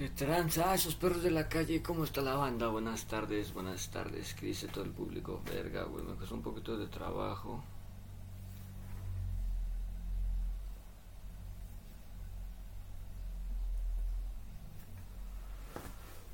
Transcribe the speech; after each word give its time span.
¿Qué 0.00 0.08
tranza? 0.08 0.74
Esos 0.74 0.94
perros 0.94 1.22
de 1.22 1.30
la 1.30 1.46
calle, 1.46 1.82
¿cómo 1.82 2.04
está 2.04 2.22
la 2.22 2.34
banda? 2.34 2.68
Buenas 2.68 3.04
tardes, 3.04 3.52
buenas 3.52 3.90
tardes. 3.90 4.32
¿Qué 4.32 4.46
dice 4.46 4.66
todo 4.68 4.82
el 4.82 4.92
público? 4.92 5.42
Verga, 5.44 5.82
güey, 5.82 6.02
me 6.02 6.14
costó 6.14 6.36
un 6.36 6.40
poquito 6.40 6.74
de 6.78 6.86
trabajo. 6.86 7.62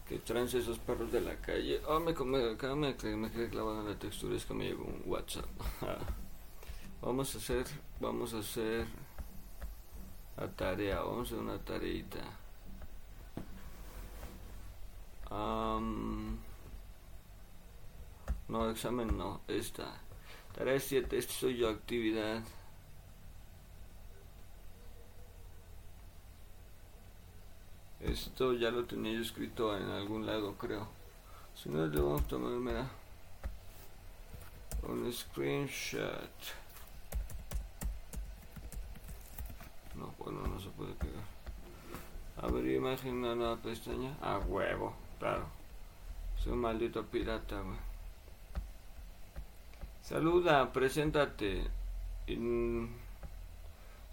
¿Qué 0.09 0.21
tranza 0.21 0.59
esos 0.59 0.79
perros 0.79 1.11
de 1.11 1.23
la 1.23 1.35
calle? 1.35 1.81
Oh, 1.89 1.99
me, 1.99 2.13
me, 2.15 2.55
me, 2.55 3.17
me 3.17 3.31
quedé 3.33 3.49
clavado 3.49 3.81
en 3.81 3.89
la 3.89 3.99
textura, 3.99 4.37
es 4.37 4.47
que 4.47 4.55
me 4.55 4.67
llegó 4.67 4.85
un 4.85 5.03
WhatsApp. 5.07 5.47
vamos 7.03 7.35
a 7.35 7.39
hacer, 7.39 7.67
vamos 7.99 8.33
a 8.33 8.39
hacer 8.39 8.87
la 10.37 10.49
tarea, 10.53 11.01
vamos 11.01 11.33
a 11.33 11.35
hacer 11.35 11.39
una 11.41 11.59
tareita. 11.59 12.46
No, 15.31 16.39
examen 18.71 19.17
no, 19.17 19.41
esta. 19.49 20.01
Tarea 20.55 20.79
7, 20.79 21.19
esta 21.19 21.33
soy 21.33 21.57
yo, 21.57 21.69
actividad. 21.69 22.43
Esto 28.01 28.53
ya 28.53 28.71
lo 28.71 28.85
tenía 28.85 29.13
yo 29.13 29.21
escrito 29.21 29.77
en 29.77 29.91
algún 29.91 30.27
lado, 30.27 30.55
creo. 30.57 30.87
Si 31.55 31.69
no, 31.69 31.87
le 31.87 32.01
vamos 32.01 32.23
a 32.23 32.29
tomar, 32.29 32.53
mira, 32.53 32.89
un 34.83 35.13
screenshot. 35.13 36.31
No, 39.95 40.15
bueno, 40.19 40.47
no 40.47 40.61
se 40.61 40.69
puede 40.71 40.93
pegar. 40.95 41.25
Abrir 42.37 42.77
imagen 42.77 43.15
una 43.15 43.35
nueva 43.35 43.57
pestaña. 43.57 44.15
A 44.21 44.39
huevo, 44.39 44.95
claro. 45.19 45.47
Soy 46.37 46.53
un 46.53 46.61
maldito 46.61 47.05
pirata, 47.07 47.61
güey. 47.61 47.79
Saluda, 50.03 50.73
preséntate. 50.73 51.65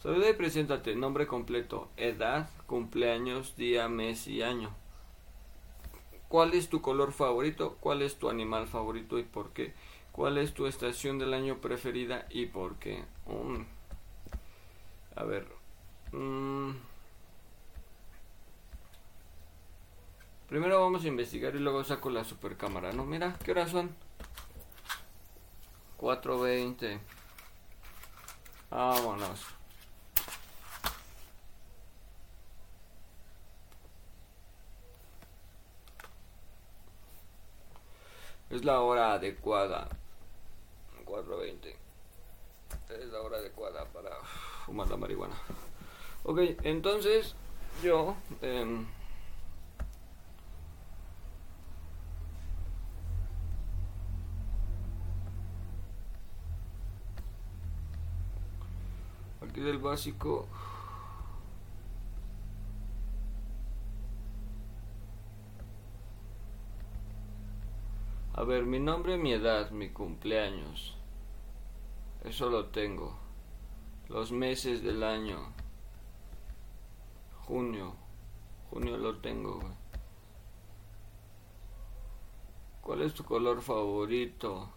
Saluda 0.01 0.29
y 0.29 0.33
preséntate. 0.33 0.95
Nombre 0.95 1.27
completo, 1.27 1.89
edad, 1.97 2.49
cumpleaños, 2.65 3.55
día, 3.55 3.87
mes 3.89 4.27
y 4.27 4.41
año. 4.41 4.73
¿Cuál 6.27 6.55
es 6.55 6.67
tu 6.67 6.81
color 6.81 7.11
favorito? 7.11 7.77
¿Cuál 7.79 8.01
es 8.01 8.17
tu 8.17 8.27
animal 8.27 8.67
favorito 8.67 9.19
y 9.19 9.23
por 9.23 9.51
qué? 9.51 9.73
¿Cuál 10.11 10.39
es 10.39 10.55
tu 10.55 10.65
estación 10.65 11.19
del 11.19 11.33
año 11.33 11.57
preferida 11.57 12.25
y 12.31 12.47
por 12.47 12.77
qué? 12.77 13.03
Mm. 13.27 13.61
A 15.15 15.23
ver. 15.25 15.47
Primero 20.53 20.79
vamos 20.79 21.03
a 21.03 21.07
investigar 21.07 21.55
y 21.55 21.57
luego 21.57 21.83
saco 21.83 22.11
la 22.11 22.23
super 22.23 22.55
cámara, 22.55 22.91
¿no? 22.91 23.05
Mira, 23.05 23.35
¿qué 23.43 23.49
horas 23.49 23.71
son? 23.71 23.89
4.20. 25.99 26.99
Vámonos. 28.69 29.47
Es 38.51 38.63
la 38.63 38.81
hora 38.81 39.13
adecuada. 39.13 39.89
4.20. 41.03 41.75
Es 42.89 43.07
la 43.07 43.21
hora 43.21 43.37
adecuada 43.37 43.85
para 43.85 44.11
fumar 44.67 44.87
la 44.87 44.97
marihuana. 44.97 45.35
Ok, 46.25 46.41
entonces 46.61 47.33
yo... 47.81 48.15
Eh, 48.43 48.85
del 59.61 59.77
básico 59.77 60.47
A 68.35 68.43
ver, 68.45 68.65
mi 68.65 68.79
nombre, 68.79 69.15
mi 69.15 69.31
edad, 69.31 69.69
mi 69.69 69.89
cumpleaños. 69.89 70.97
Eso 72.23 72.49
lo 72.49 72.65
tengo. 72.65 73.15
Los 74.09 74.31
meses 74.31 74.81
del 74.81 75.03
año. 75.03 75.53
Junio. 77.45 77.93
Junio 78.71 78.97
lo 78.97 79.17
tengo. 79.19 79.59
¿Cuál 82.81 83.03
es 83.03 83.13
tu 83.13 83.23
color 83.23 83.61
favorito? 83.61 84.67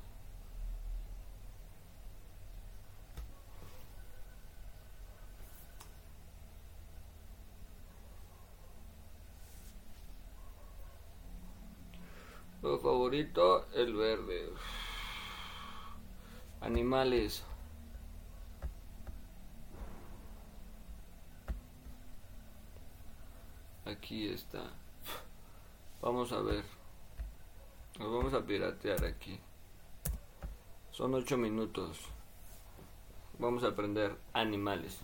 Lo 12.62 12.80
favorito, 13.06 13.66
el 13.72 13.94
verde. 13.94 14.50
Animales. 16.60 17.44
Aquí 23.84 24.28
está. 24.28 24.64
Vamos 26.02 26.32
a 26.32 26.40
ver. 26.40 26.64
Nos 28.00 28.12
vamos 28.12 28.34
a 28.34 28.44
piratear 28.44 29.04
aquí. 29.04 29.38
Son 30.90 31.14
ocho 31.14 31.36
minutos. 31.36 32.00
Vamos 33.38 33.62
a 33.62 33.68
aprender 33.68 34.16
animales. 34.32 34.98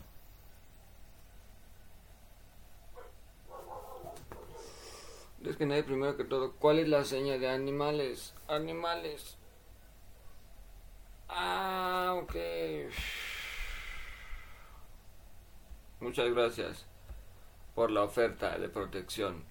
Es 5.45 5.57
que 5.57 5.67
nadie 5.67 5.83
primero 5.83 6.17
que 6.17 6.25
todo. 6.25 6.53
¿Cuál 6.53 6.79
es 6.79 6.89
la 6.89 7.05
seña 7.05 7.37
de 7.37 7.49
animales? 7.49 8.35
Animales. 8.49 9.37
Ah, 11.29 12.15
ok. 12.23 12.37
Muchas 16.01 16.33
gracias 16.33 16.87
por 17.75 17.91
la 17.91 18.03
oferta 18.03 18.59
de 18.59 18.69
protección. 18.69 19.45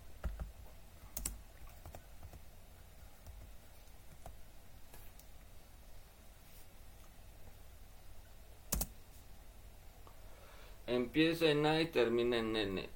Empieza 10.88 11.46
en 11.46 11.66
A 11.66 11.82
y 11.82 11.88
termina 11.88 12.38
en 12.38 12.56
N. 12.56 12.90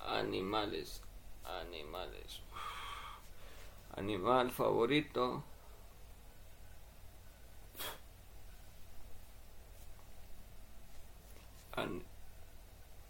Animales, 0.00 1.02
animales. 1.58 2.40
Animal 3.96 4.50
favorito. 4.50 5.44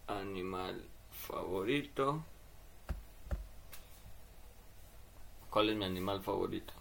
animal 0.06 0.84
favorito. 1.10 2.24
¿Cuál 5.50 5.70
es 5.70 5.76
mi 5.76 5.84
animal 5.84 6.22
favorito? 6.22 6.72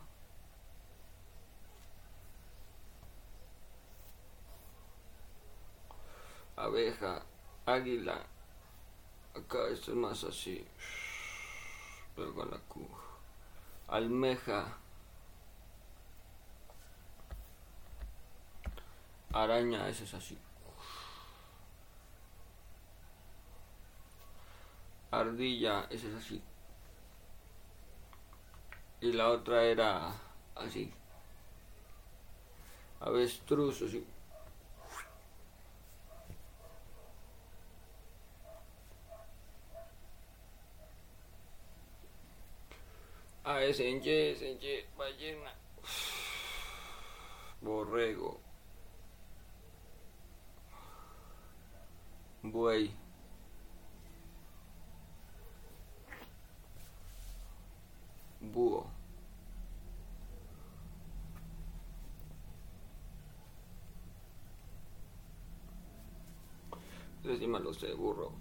Abeja, 6.55 7.23
águila. 7.65 8.25
Acá 9.33 9.69
esto 9.69 9.91
es 9.91 9.97
más 9.97 10.23
así. 10.23 10.65
Con 12.35 12.51
la 12.51 12.57
Q. 12.57 12.87
Almeja. 13.87 14.77
Araña, 19.31 19.87
ese 19.87 20.03
es 20.03 20.13
así. 20.13 20.37
ardilla, 25.11 25.87
esa 25.89 26.07
es 26.07 26.15
así. 26.15 26.41
Y 29.01 29.11
la 29.13 29.29
otra 29.29 29.63
era 29.63 30.13
así. 30.55 30.91
Avestruz, 32.99 33.81
así. 33.81 34.05
A 43.49 43.55
ver, 43.55 43.73
senche, 43.73 44.35
senche, 44.35 44.85
ballena. 44.95 45.51
Borrego. 47.61 48.39
Buey. 52.43 52.91
Búho. 58.39 58.85
Encima 67.23 67.57
lo 67.57 67.73
sé, 67.73 67.95
burro. 67.95 68.31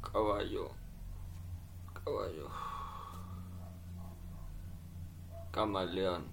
Caballo. 0.00 0.87
Caballo. 2.08 2.48
Camaleón. 5.50 6.24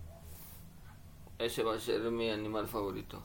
Ese 1.38 1.64
va 1.64 1.76
a 1.76 1.80
ser 1.80 2.00
mi 2.12 2.30
animal 2.30 2.68
favorito. 2.68 3.22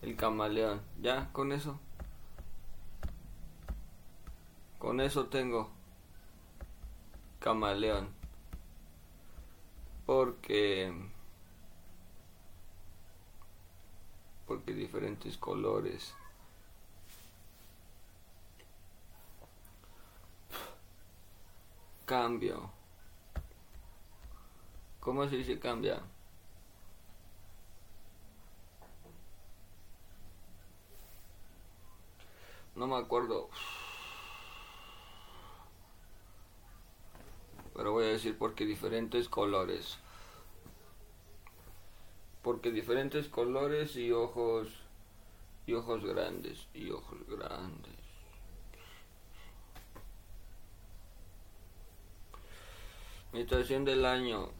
El 0.00 0.16
camaleón. 0.16 0.80
¿Ya? 1.02 1.30
¿Con 1.32 1.52
eso? 1.52 1.78
Con 4.78 5.00
eso 5.00 5.26
tengo. 5.26 5.68
Camaleón. 7.40 8.08
Porque... 10.06 10.94
Porque 14.46 14.72
diferentes 14.72 15.36
colores. 15.36 16.14
Cambio. 22.04 22.70
¿Cómo 25.00 25.28
se 25.28 25.36
dice 25.36 25.58
cambia? 25.58 26.00
No 32.74 32.86
me 32.86 32.96
acuerdo. 32.96 33.48
Pero 37.74 37.92
voy 37.92 38.04
a 38.04 38.08
decir 38.08 38.36
porque 38.38 38.64
diferentes 38.64 39.28
colores. 39.28 39.98
Porque 42.42 42.70
diferentes 42.70 43.28
colores 43.28 43.96
y 43.96 44.12
ojos 44.12 44.68
y 45.66 45.74
ojos 45.74 46.04
grandes 46.04 46.66
y 46.74 46.90
ojos 46.90 47.18
grandes. 47.28 48.01
Mi 53.32 53.40
estación 53.40 53.86
del 53.86 54.04
año. 54.04 54.50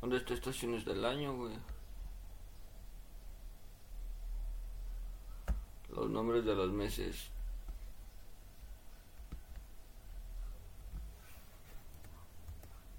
¿Dónde 0.00 0.18
está 0.18 0.34
estaciones 0.34 0.84
del 0.84 1.04
año, 1.04 1.34
güey? 1.36 1.58
Los 5.88 6.08
nombres 6.08 6.44
de 6.44 6.54
los 6.54 6.70
meses. 6.70 7.30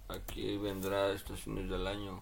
Aquí 0.10 0.58
vendrá 0.58 1.12
estaciones 1.12 1.70
del 1.70 1.88
año. 1.88 2.22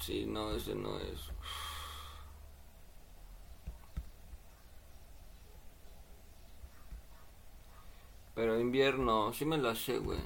Sí, 0.00 0.26
no, 0.26 0.52
ese 0.54 0.74
no 0.74 0.98
es. 0.98 1.30
Pero 8.34 8.58
invierno, 8.58 9.32
sí 9.32 9.44
me 9.44 9.56
la 9.58 9.74
sé, 9.76 9.98
güey. 9.98 10.18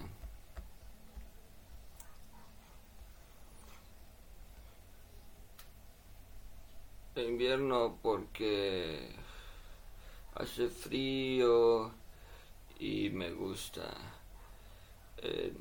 Invierno 7.17 7.99
porque 8.03 9.09
hace 10.35 10.69
frío 10.69 11.91
y 12.79 13.11
me 13.11 13.31
gusta 13.33 13.85
eh, 15.19 15.53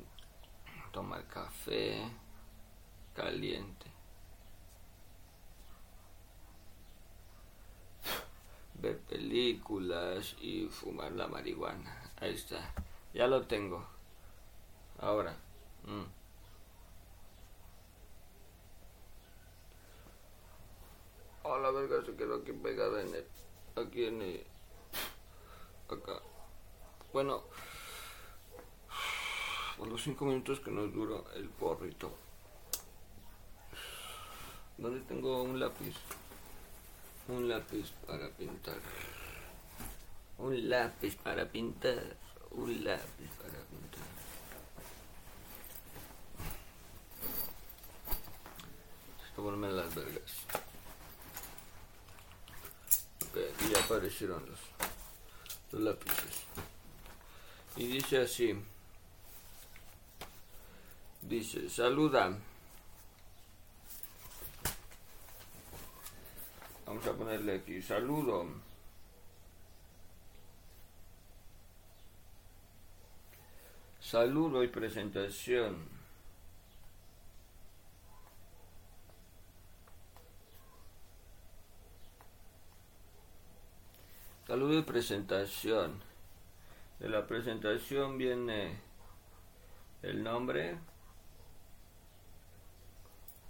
tomar 0.92 1.26
café 1.28 2.02
caliente. 3.14 3.86
Ver 8.74 8.98
películas 9.00 10.36
y 10.40 10.66
fumar 10.66 11.12
la 11.12 11.26
marihuana. 11.26 12.12
Ahí 12.20 12.34
está. 12.34 12.74
Ya 13.14 13.26
lo 13.26 13.46
tengo. 13.46 13.86
Ahora. 14.98 15.36
Mm. 15.84 16.04
Oh, 21.44 21.58
la 21.58 21.70
verga 21.70 22.04
se 22.04 22.16
quedó 22.16 22.36
aquí 22.36 22.52
pegada 22.52 23.02
en 23.02 23.14
el... 23.14 23.26
Aquí 23.76 24.06
en 24.06 24.22
el... 24.22 24.46
Acá. 25.88 26.20
Bueno. 27.12 27.42
Por 29.78 29.88
los 29.88 30.02
cinco 30.02 30.24
minutos 30.24 30.60
que 30.60 30.70
nos 30.70 30.92
duró 30.92 31.24
el 31.34 31.48
porrito. 31.48 32.23
¿Dónde 34.76 35.00
tengo 35.06 35.42
un 35.42 35.60
lápiz? 35.60 35.94
Un 37.28 37.48
lápiz 37.48 37.92
para 38.06 38.28
pintar. 38.30 38.78
Un 40.38 40.68
lápiz 40.68 41.16
para 41.16 41.48
pintar. 41.48 42.16
Un 42.50 42.84
lápiz 42.84 43.30
para 43.38 43.60
pintar. 43.70 44.04
Esto 49.28 49.56
las 49.56 49.94
vergas. 49.94 50.32
Ok, 53.22 53.36
y 53.64 53.72
ya 53.72 53.80
aparecieron 53.80 54.44
los, 54.46 54.60
los 55.72 55.82
lápices. 55.82 56.42
Y 57.76 57.86
dice 57.86 58.22
así. 58.22 58.54
Dice, 61.22 61.70
saluda. 61.70 62.36
Vamos 66.94 67.08
a 67.08 67.18
ponerle 67.18 67.56
aquí, 67.56 67.82
saludo. 67.82 68.46
Saludo 73.98 74.62
y 74.62 74.68
presentación. 74.68 75.88
Saludo 84.46 84.78
y 84.78 84.82
presentación. 84.82 86.00
De 87.00 87.08
la 87.08 87.26
presentación 87.26 88.18
viene 88.18 88.78
el 90.02 90.22
nombre 90.22 90.78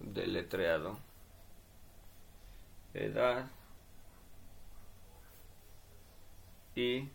del 0.00 0.32
letreado, 0.32 0.98
edad 2.94 3.50
y 6.74 7.08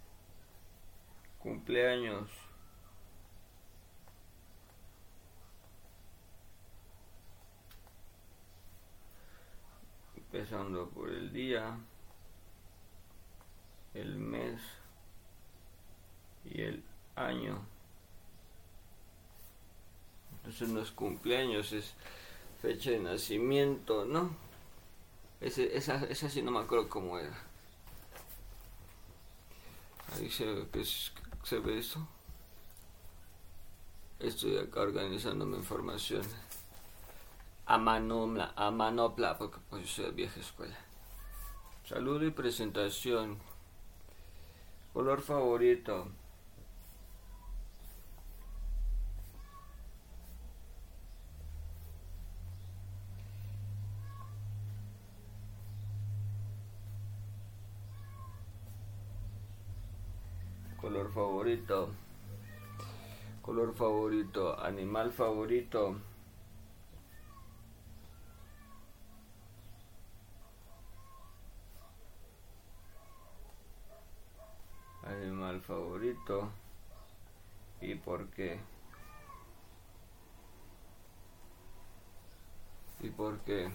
cumpleaños. 1.39 2.29
empezando 10.31 10.87
por 10.89 11.09
el 11.09 11.33
día, 11.33 11.75
el 13.95 14.15
mes 14.19 14.61
y 16.45 16.61
el 16.61 16.83
año. 17.15 17.59
Entonces 20.37 20.69
no 20.69 20.81
es 20.81 20.91
cumpleaños, 20.91 21.73
es 21.73 21.95
fecha 22.61 22.91
de 22.91 22.99
nacimiento, 22.99 24.05
¿no? 24.05 24.48
Ese, 25.41 25.75
esa, 25.77 26.03
esa 26.05 26.29
sí 26.29 26.41
no 26.41 26.51
me 26.51 26.59
acuerdo 26.59 26.89
cómo 26.89 27.17
era. 27.17 27.37
Ahí 30.15 30.29
se, 30.29 30.65
se 31.43 31.59
ve 31.59 31.79
eso. 31.79 32.07
Estoy 34.19 34.57
acá 34.57 34.81
organizando 34.81 35.45
mi 35.45 35.57
información 35.57 36.23
a, 37.69 37.77
manopla, 37.77 38.51
a 38.55 38.71
manopla, 38.71 39.37
porque 39.37 39.59
pues 39.69 39.83
yo 39.83 39.87
soy 39.87 40.05
de 40.05 40.11
vieja 40.11 40.39
escuela. 40.39 40.75
Saludo 41.85 42.25
y 42.25 42.31
presentación. 42.31 43.37
Color 44.91 45.21
favorito. 45.21 46.07
Color 60.81 61.07
favorito. 61.19 61.89
Color 63.41 63.73
favorito. 63.73 64.57
Animal 64.57 65.11
favorito. 65.11 65.95
animal 75.01 75.59
favorito 75.61 76.51
¿Y 77.81 77.95
por 77.95 78.27
qué? 78.27 78.59
¿Y 83.01 83.09
por 83.09 83.39
qué? 83.39 83.69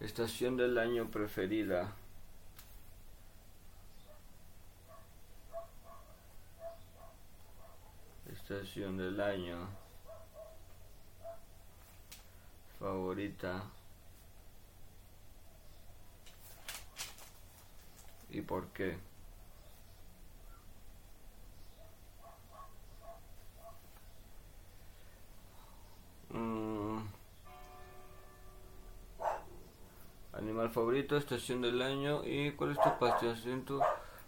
Estación 0.00 0.56
del 0.56 0.78
año 0.78 1.10
preferida. 1.10 1.94
Estación 8.46 8.98
del 8.98 9.18
año 9.22 9.56
favorita. 12.78 13.62
¿Y 18.28 18.42
por 18.42 18.66
qué? 18.74 18.98
Mm. 26.28 26.98
Animal 30.34 30.68
favorito, 30.68 31.16
estación 31.16 31.62
del 31.62 31.80
año 31.80 32.22
y 32.22 32.52
cuál 32.52 32.72
es 32.72 32.76
tu 32.82 32.98
pasatiempo, 32.98 33.80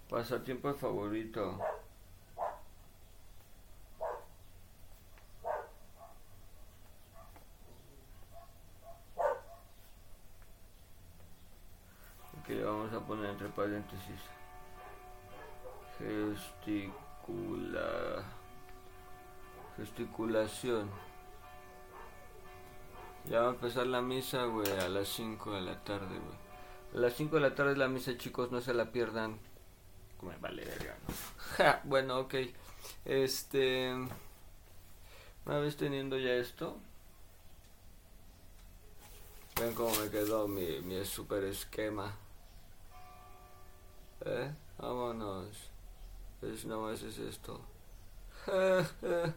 pasatiempo 0.08 0.72
favorito. 0.72 1.60
que 12.46 12.62
vamos 12.62 12.92
a 12.92 13.00
poner 13.00 13.30
entre 13.30 13.45
paréntesis 13.56 14.20
gesticula 15.98 17.88
gesticulación 19.76 20.90
ya 23.28 23.40
va 23.40 23.48
a 23.48 23.50
empezar 23.50 23.88
la 23.88 24.02
misa, 24.02 24.44
güey, 24.44 24.70
a 24.70 24.88
las 24.88 25.08
5 25.08 25.54
de 25.54 25.60
la 25.60 25.82
tarde, 25.82 26.06
güey. 26.06 26.38
A 26.94 26.98
las 26.98 27.14
5 27.14 27.36
de 27.36 27.42
la 27.42 27.54
tarde 27.56 27.76
la 27.76 27.88
misa, 27.88 28.16
chicos, 28.16 28.52
no 28.52 28.60
se 28.60 28.72
la 28.72 28.92
pierdan. 28.92 29.40
Me 30.22 30.36
vale 30.36 30.64
verga, 30.64 30.96
¿no? 31.06 31.80
bueno, 31.84 32.20
ok. 32.20 32.34
Este... 33.04 33.92
Una 35.44 35.58
vez 35.58 35.76
teniendo 35.76 36.18
ya 36.18 36.34
esto... 36.34 36.78
Ven 39.60 39.74
cómo 39.74 39.92
me 39.96 40.10
quedó 40.10 40.46
mi, 40.46 40.80
mi 40.82 41.04
super 41.04 41.42
esquema. 41.44 42.14
¿Eh? 44.26 44.52
Vámonos. 44.78 45.70
Es, 46.42 46.64
no 46.66 46.80
más 46.82 47.00
es 47.02 47.18
esto. 47.18 47.60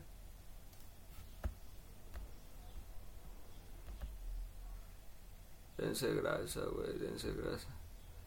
Dense 5.77 6.13
grasa, 6.13 6.61
güey, 6.65 6.97
dense 6.99 7.31
grasa. 7.31 7.69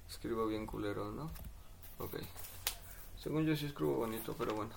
Escribo 0.08 0.46
bien 0.46 0.66
culero, 0.66 1.12
¿no? 1.12 1.30
Ok. 1.98 2.16
Según 3.18 3.44
yo 3.44 3.54
sí 3.54 3.66
escribo 3.66 3.96
bonito, 3.96 4.34
pero 4.38 4.54
bueno. 4.54 4.72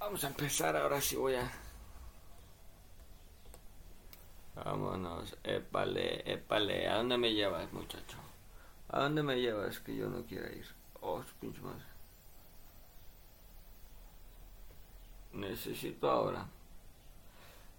Vamos 0.00 0.24
a 0.24 0.28
empezar, 0.28 0.74
ahora 0.76 1.00
sí 1.02 1.16
voy 1.16 1.34
a... 1.34 1.50
Vámonos, 4.54 5.36
épale, 5.42 6.32
épale. 6.32 6.88
¿A 6.88 6.96
dónde 6.96 7.18
me 7.18 7.34
llevas, 7.34 7.70
muchacho? 7.72 8.23
¿A 8.94 9.00
dónde 9.00 9.24
me 9.24 9.34
llevas 9.40 9.80
que 9.80 9.96
yo 9.96 10.08
no 10.08 10.24
quiera 10.24 10.52
ir? 10.52 10.68
Oh, 11.00 11.20
pinche 11.40 11.60
madre. 11.60 11.82
Necesito 15.32 16.08
ahora 16.08 16.46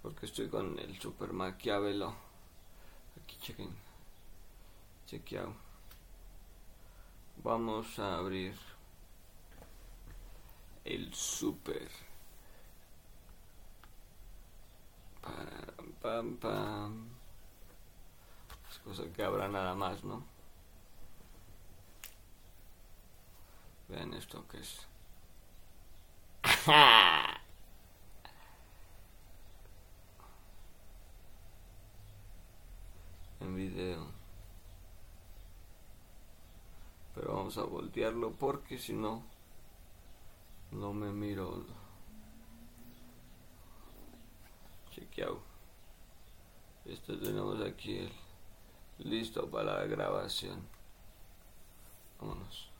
porque 0.01 0.25
estoy 0.25 0.49
con 0.49 0.77
el 0.77 0.99
super 0.99 1.31
maquiavelo. 1.31 2.13
Aquí 3.17 3.37
chequen. 3.37 3.73
Chequeado. 5.05 5.55
Vamos 7.41 7.97
a 7.97 8.17
abrir 8.17 8.57
el 10.83 11.13
super. 11.13 11.89
Pam 15.21 15.93
pam 16.01 16.35
pam. 16.35 17.07
Es 18.69 18.79
cosa 18.79 19.03
que 19.13 19.23
habrá 19.23 19.47
nada 19.47 19.73
más 19.75 20.03
no 20.03 20.34
vean 23.87 24.13
esto 24.13 24.47
que 24.47 24.59
es. 24.59 24.87
En 33.41 33.55
video. 33.55 34.07
Pero 37.13 37.35
vamos 37.35 37.57
a 37.59 37.63
voltearlo 37.63 38.31
porque 38.31 38.79
si 38.79 38.93
no 38.93 39.23
no 40.71 40.93
me 40.93 41.11
miro. 41.11 41.63
Chequeado. 44.91 45.41
Esto 46.85 47.19
tenemos 47.19 47.61
aquí 47.61 47.97
el 47.97 48.11
listo 49.09 49.49
para 49.49 49.79
la 49.79 49.85
grabación. 49.85 50.67
Vámonos 52.19 52.74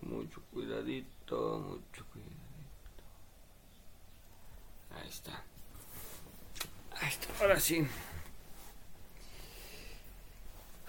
con 0.00 0.10
mucho 0.18 0.40
cuidadito 0.52 1.58
mucho 1.58 2.04
cuidadito 2.12 2.38
ahí 4.96 5.08
está 5.08 5.42
ahí 7.00 7.08
está 7.08 7.28
ahora 7.40 7.58
sí 7.60 7.86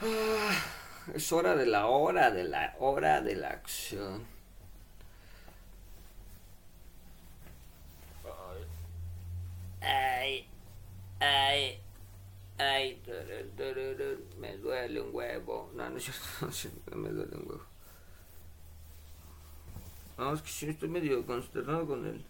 Ah, 0.02 0.56
es 1.14 1.32
hora 1.34 1.56
de 1.56 1.66
la 1.66 1.88
hora, 1.88 2.32
de 2.32 2.46
la 2.46 2.74
hora 2.80 3.22
de 3.22 3.36
la 3.36 3.50
acción. 3.50 4.26
Ay, 9.82 10.46
ay, 11.20 11.80
ay, 12.58 13.02
me 14.38 14.58
duele 14.58 15.02
un 15.02 15.14
huevo. 15.16 15.70
No, 15.74 15.90
no 15.90 15.98
es 15.98 16.04
cierto, 16.52 16.96
me 16.96 17.10
duele 17.10 17.36
un 17.36 17.48
huevo. 17.50 17.69
Es 20.20 20.42
que 20.42 20.50
sí 20.50 20.66
estoy 20.68 20.90
medio 20.90 21.26
consternado 21.26 21.88
con 21.88 22.06
el 22.06 22.22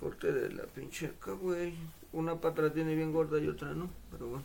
corte 0.00 0.32
de 0.32 0.50
la 0.50 0.62
pinche 0.64 1.08
acá, 1.08 1.32
güey. 1.32 1.74
Una 2.10 2.40
pata 2.40 2.62
la 2.62 2.72
tiene 2.72 2.94
bien 2.94 3.12
gorda 3.12 3.38
y 3.38 3.48
otra 3.48 3.74
no, 3.74 3.90
pero 4.10 4.28
bueno, 4.28 4.44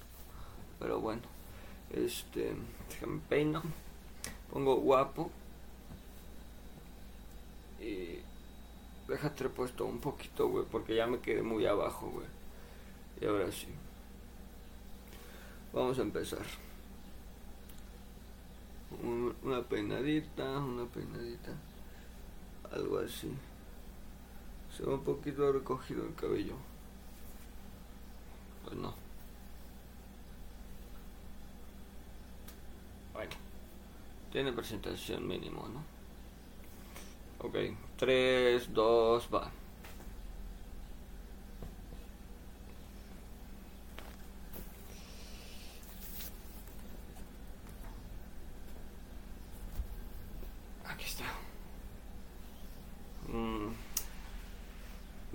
pero 0.78 1.00
bueno. 1.00 1.22
Este, 1.94 2.54
déjame 2.90 3.22
peino. 3.30 3.64
Pongo 4.52 4.76
guapo. 4.76 5.32
Y 7.80 8.20
déjate 9.08 9.48
puesto 9.48 9.86
un 9.86 10.00
poquito, 10.00 10.50
güey, 10.50 10.66
porque 10.70 10.94
ya 10.94 11.08
me 11.08 11.20
quedé 11.20 11.42
muy 11.42 11.66
abajo, 11.66 12.10
güey. 12.10 12.28
Y 13.22 13.26
ahora 13.26 13.50
sí. 13.50 13.68
Vamos 15.72 15.98
a 16.00 16.02
empezar. 16.02 16.46
Una 19.42 19.62
peinadita, 19.62 20.60
una 20.60 20.86
peinadita. 20.86 21.54
Algo 22.76 23.00
así. 23.00 23.32
Se 24.76 24.84
ve 24.84 24.94
un 24.94 25.04
poquito 25.04 25.52
recogido 25.52 26.06
el 26.06 26.14
cabello. 26.14 26.56
Pues 28.64 28.76
no. 28.78 29.06
Tiene 34.36 34.52
presentación 34.52 35.26
mínimo, 35.26 35.66
¿no? 35.70 35.82
Ok, 37.40 37.56
3, 37.96 38.74
2, 38.74 39.30
va. 39.34 39.50
Aquí 50.84 51.06
está. 51.06 51.24
Mm. 53.30 53.70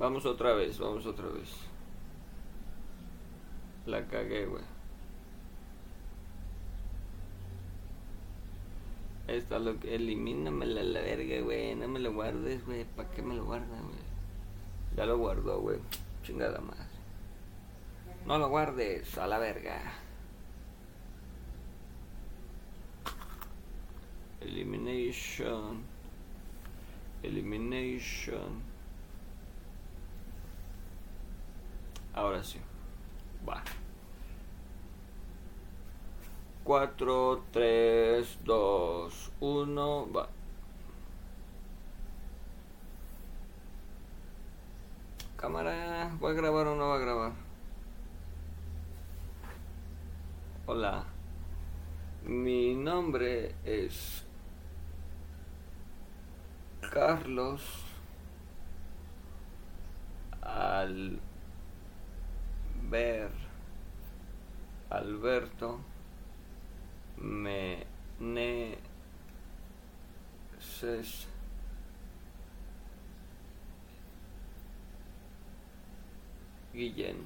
Vamos 0.00 0.24
otra 0.24 0.54
vez, 0.54 0.78
vamos 0.78 1.04
otra 1.04 1.28
vez. 1.28 1.50
La 3.84 4.06
cagué, 4.08 4.46
güey. 4.46 4.62
Esto 9.28 9.58
lo 9.58 9.78
que 9.78 9.94
elimínamela 9.94 10.82
la 10.82 11.02
verga, 11.02 11.42
güey. 11.42 11.74
No 11.74 11.86
me 11.86 12.00
lo 12.00 12.14
guardes, 12.14 12.64
güey. 12.64 12.86
¿Para 12.96 13.10
qué 13.10 13.20
me 13.20 13.34
lo 13.34 13.44
guardas, 13.44 13.82
güey? 13.82 14.00
Ya 14.96 15.04
lo 15.04 15.18
guardó, 15.18 15.60
güey. 15.60 15.76
Chingada 16.22 16.62
madre. 16.62 16.86
No 18.26 18.38
lo 18.38 18.48
guardes, 18.48 19.18
a 19.18 19.26
la 19.26 19.38
verga. 19.38 19.82
Elimination. 24.40 25.82
Elimination. 27.22 28.69
Ahora 32.20 32.44
sí. 32.44 32.58
Va. 33.48 33.62
4, 36.64 37.44
3, 37.50 38.38
2, 38.44 39.32
1, 39.40 40.12
va. 40.12 40.28
Cámara, 45.38 46.10
¿va 46.22 46.28
a 46.28 46.32
grabar 46.34 46.66
o 46.66 46.76
no 46.76 46.88
va 46.88 46.96
a 46.96 46.98
grabar? 46.98 47.32
Hola. 50.66 51.04
Mi 52.26 52.74
nombre 52.74 53.54
es 53.64 54.26
Carlos 56.82 57.62
al 60.42 61.18
ver 62.90 63.30
Alberto 64.90 65.78
Meneses 67.16 68.76
Guillén. 76.74 77.16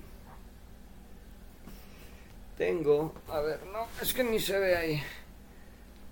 Tengo, 2.59 3.15
a 3.29 3.41
ver, 3.41 3.65
no, 3.67 3.87
es 4.01 4.15
que 4.15 4.23
ni 4.23 4.39
se 4.39 4.57
ve 4.59 4.77
ahí. 4.77 5.03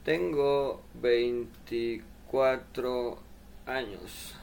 Tengo 0.04 0.82
24 0.94 3.18
años. 3.66 4.34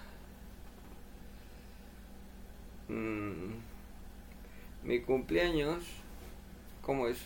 Mm, 2.88 3.69
mi 4.83 5.01
cumpleaños, 5.01 5.83
¿cómo 6.81 7.07
es? 7.07 7.17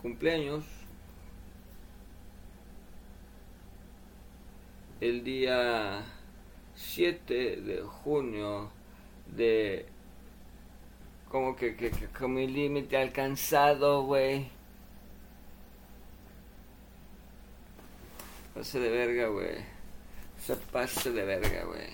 Cumpleaños 0.00 0.64
el 5.02 5.24
día 5.24 6.04
7 6.76 7.56
de 7.56 7.82
junio 7.82 8.70
de 9.26 9.84
como 11.28 11.56
que, 11.56 11.74
que, 11.74 11.90
que 11.90 12.06
con 12.06 12.34
mi 12.34 12.46
límite 12.46 12.96
alcanzado, 12.96 14.04
güey. 14.04 14.48
Pase 18.54 18.78
de 18.78 18.90
verga, 18.90 19.26
güey. 19.26 19.56
Se 20.38 20.54
pase 20.54 21.10
de 21.10 21.24
verga, 21.24 21.64
güey. 21.64 21.88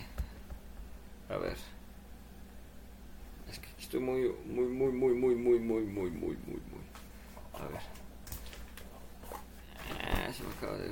A 1.30 1.36
ver. 1.38 1.77
Estoy 3.88 4.00
muy, 4.00 4.28
muy, 4.44 4.66
muy, 4.66 4.92
muy, 4.92 5.14
muy, 5.14 5.34
muy, 5.34 5.58
muy, 5.60 5.80
muy, 5.80 6.10
muy, 6.10 6.10
muy, 6.10 6.36
muy. 6.36 6.84
A 7.54 7.66
ver. 7.68 7.80
Ah, 9.98 10.30
se 10.30 10.42
me 10.42 10.50
acaba 10.50 10.76
de 10.76 10.90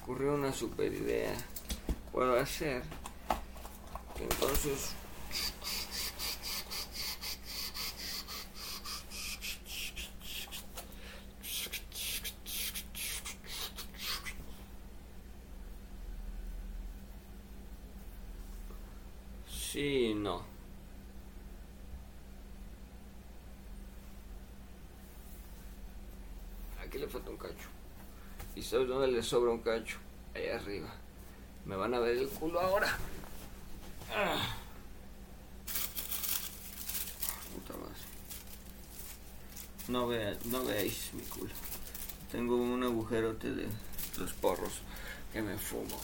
ocurrir 0.00 0.28
una 0.30 0.50
super 0.50 0.90
idea. 0.90 1.34
Puedo 2.10 2.34
hacer. 2.40 2.82
Entonces. 4.18 4.94
Sí, 19.50 20.14
no. 20.14 20.50
Aquí 26.92 26.98
le 26.98 27.08
falta 27.08 27.30
un 27.30 27.38
cacho. 27.38 27.54
¿Y 28.54 28.60
sabes 28.60 28.61
dónde 28.78 29.08
le 29.08 29.22
sobra 29.22 29.50
un 29.50 29.58
cacho? 29.60 29.98
Ahí 30.34 30.48
arriba. 30.48 30.88
Me 31.64 31.76
van 31.76 31.94
a 31.94 32.00
ver 32.00 32.16
el 32.16 32.28
culo 32.28 32.60
ahora. 32.60 32.98
Ah. 34.10 34.56
Puta 37.54 37.78
madre. 37.78 37.94
No, 39.88 40.06
vea, 40.08 40.36
no 40.46 40.64
veáis 40.64 41.10
mi 41.14 41.22
culo. 41.22 41.52
Tengo 42.30 42.56
un 42.56 42.82
agujerote 42.82 43.50
de 43.50 43.68
los 44.18 44.32
porros 44.32 44.80
que 45.32 45.42
me 45.42 45.56
fumo. 45.58 45.98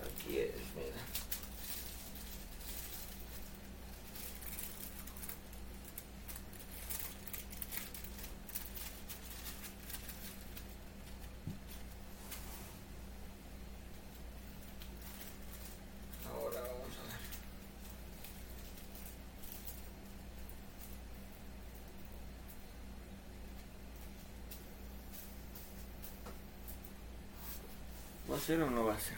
Aquí 0.00 0.38
es, 0.38 0.54
mira. 0.76 0.94
Ahora 16.26 16.60
vamos 16.60 16.96
a 16.98 17.02
ver. 17.06 17.14
¿Va 28.30 28.33
a 28.33 28.33
ser 28.44 28.60
o 28.60 28.70
no 28.70 28.84
va 28.84 28.94
a 28.94 29.00
ser? 29.00 29.16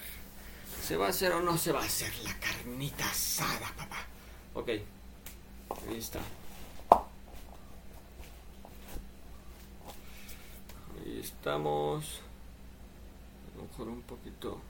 ¿Se 0.80 0.96
va 0.96 1.06
a 1.06 1.08
hacer 1.08 1.32
o 1.32 1.40
no 1.40 1.58
se 1.58 1.72
va 1.72 1.80
a 1.82 1.84
hacer 1.84 2.12
la 2.22 2.32
carnita 2.38 3.04
asada, 3.10 3.72
papá? 3.76 4.06
Ok, 4.54 4.68
ahí 4.68 5.98
está. 5.98 6.20
Ahí 10.94 11.20
estamos. 11.20 12.20
A 13.52 13.56
lo 13.56 13.64
mejor 13.64 13.88
un 13.88 14.02
poquito. 14.02 14.60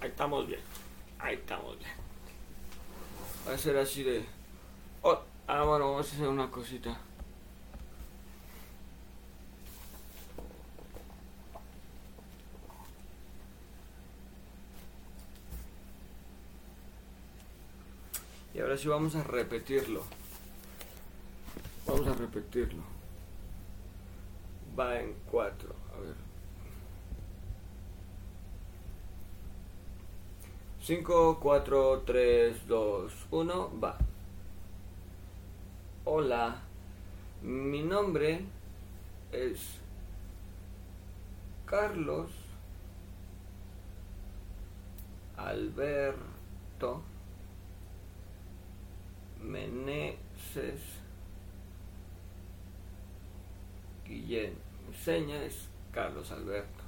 Ahí 0.00 0.08
estamos 0.08 0.46
bien. 0.48 0.60
Ahí 1.20 1.36
estamos 1.36 1.78
bien. 1.78 1.92
Va 3.46 3.54
a 3.54 3.58
ser 3.58 3.76
así 3.76 4.02
de. 4.02 4.24
Oh, 5.02 5.20
ah, 5.46 5.62
bueno, 5.62 5.92
vamos 5.92 6.10
a 6.10 6.14
hacer 6.16 6.26
una 6.26 6.50
cosita. 6.50 6.98
Ahora 18.74 18.96
vamos 18.96 19.14
a 19.14 19.22
repetirlo. 19.22 20.02
Vamos 21.86 22.08
a 22.08 22.14
repetirlo. 22.14 22.82
Va 24.76 24.98
en 24.98 25.14
cuatro. 25.30 25.74
A 25.94 26.00
ver. 26.00 26.14
Cinco, 30.82 31.38
cuatro, 31.40 32.02
tres, 32.04 32.66
dos, 32.66 33.12
uno, 33.30 33.70
va. 33.80 33.96
Hola. 36.04 36.60
Mi 37.42 37.82
nombre 37.82 38.44
es 39.30 39.78
Carlos 41.66 42.30
Alberto 45.36 47.02
Meneses 49.44 50.80
Guillén. 54.06 54.54
Seña 55.04 55.44
es 55.44 55.68
Carlos 55.92 56.30
Alberto. 56.30 56.84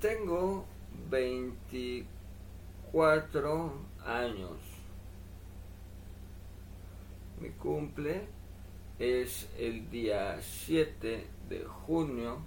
Tengo 0.00 0.64
24 1.10 3.72
años. 4.04 4.58
Mi 7.40 7.48
cumple 7.50 8.26
es 8.98 9.48
el 9.58 9.88
día 9.90 10.40
7 10.40 11.26
de 11.48 11.64
junio 11.64 12.38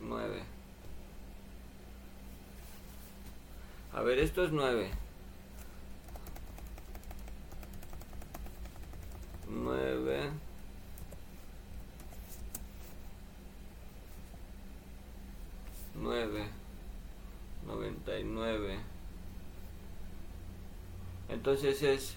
Nueve. 0.00 0.42
A 3.94 4.02
ver, 4.02 4.18
esto 4.18 4.44
es 4.44 4.52
nueve. 4.52 4.90
Nueve. 9.48 10.30
Nueve. 16.00 16.48
Noventa 17.66 18.18
y 18.18 18.24
nueve. 18.24 18.78
Entonces 21.28 21.82
es, 21.82 22.16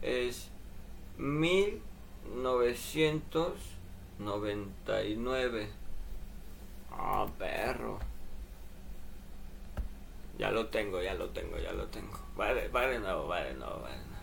es 0.00 0.48
mil 1.18 1.82
novecientos 2.36 3.52
noventa 4.18 5.04
y 5.04 5.16
nueve. 5.16 5.68
Ah, 6.90 7.26
perro. 7.38 7.98
Ya 10.38 10.50
lo 10.50 10.66
tengo, 10.68 11.02
ya 11.02 11.14
lo 11.14 11.28
tengo, 11.30 11.58
ya 11.58 11.72
lo 11.72 11.86
tengo. 11.86 12.18
Vale, 12.36 12.68
vale, 12.68 12.98
no, 12.98 13.26
vale, 13.26 13.54
no, 13.54 13.66
vale, 13.66 13.96
no. 13.96 14.14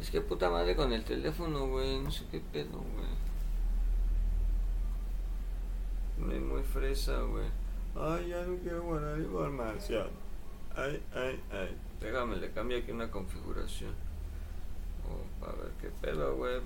Es 0.00 0.10
que 0.10 0.20
puta 0.20 0.50
madre 0.50 0.76
con 0.76 0.92
el 0.92 1.04
teléfono, 1.04 1.66
güey. 1.66 2.00
No 2.00 2.10
sé 2.10 2.24
qué 2.30 2.40
pedo, 2.40 2.78
güey. 2.78 3.17
Me 6.20 6.38
muy 6.40 6.62
fresa, 6.62 7.20
güey. 7.22 7.46
Ay, 7.96 8.28
ya 8.28 8.42
no 8.44 8.56
quiero 8.58 8.82
guardar 8.82 9.18
información. 9.18 10.08
Ay, 10.76 11.02
ay, 11.14 11.40
ay. 11.50 11.76
Déjame, 12.00 12.36
le 12.36 12.50
cambio 12.52 12.78
aquí 12.78 12.92
una 12.92 13.10
configuración. 13.10 13.92
Oh, 15.08 15.46
a 15.46 15.52
ver 15.52 15.72
qué 15.80 15.88
pedo, 16.00 16.36
güey. 16.36 16.60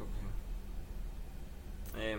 Eh, 1.96 2.18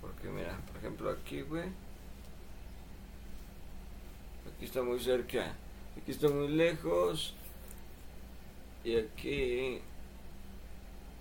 porque 0.00 0.28
mira, 0.28 0.56
por 0.66 0.76
ejemplo 0.76 1.10
aquí. 1.42 1.72
Aquí 4.54 4.64
está 4.64 4.82
muy 4.82 5.00
cerca. 5.00 5.54
Aquí 5.96 6.10
está 6.10 6.28
muy 6.28 6.48
lejos. 6.48 7.34
Y 8.84 8.96
aquí... 8.96 9.80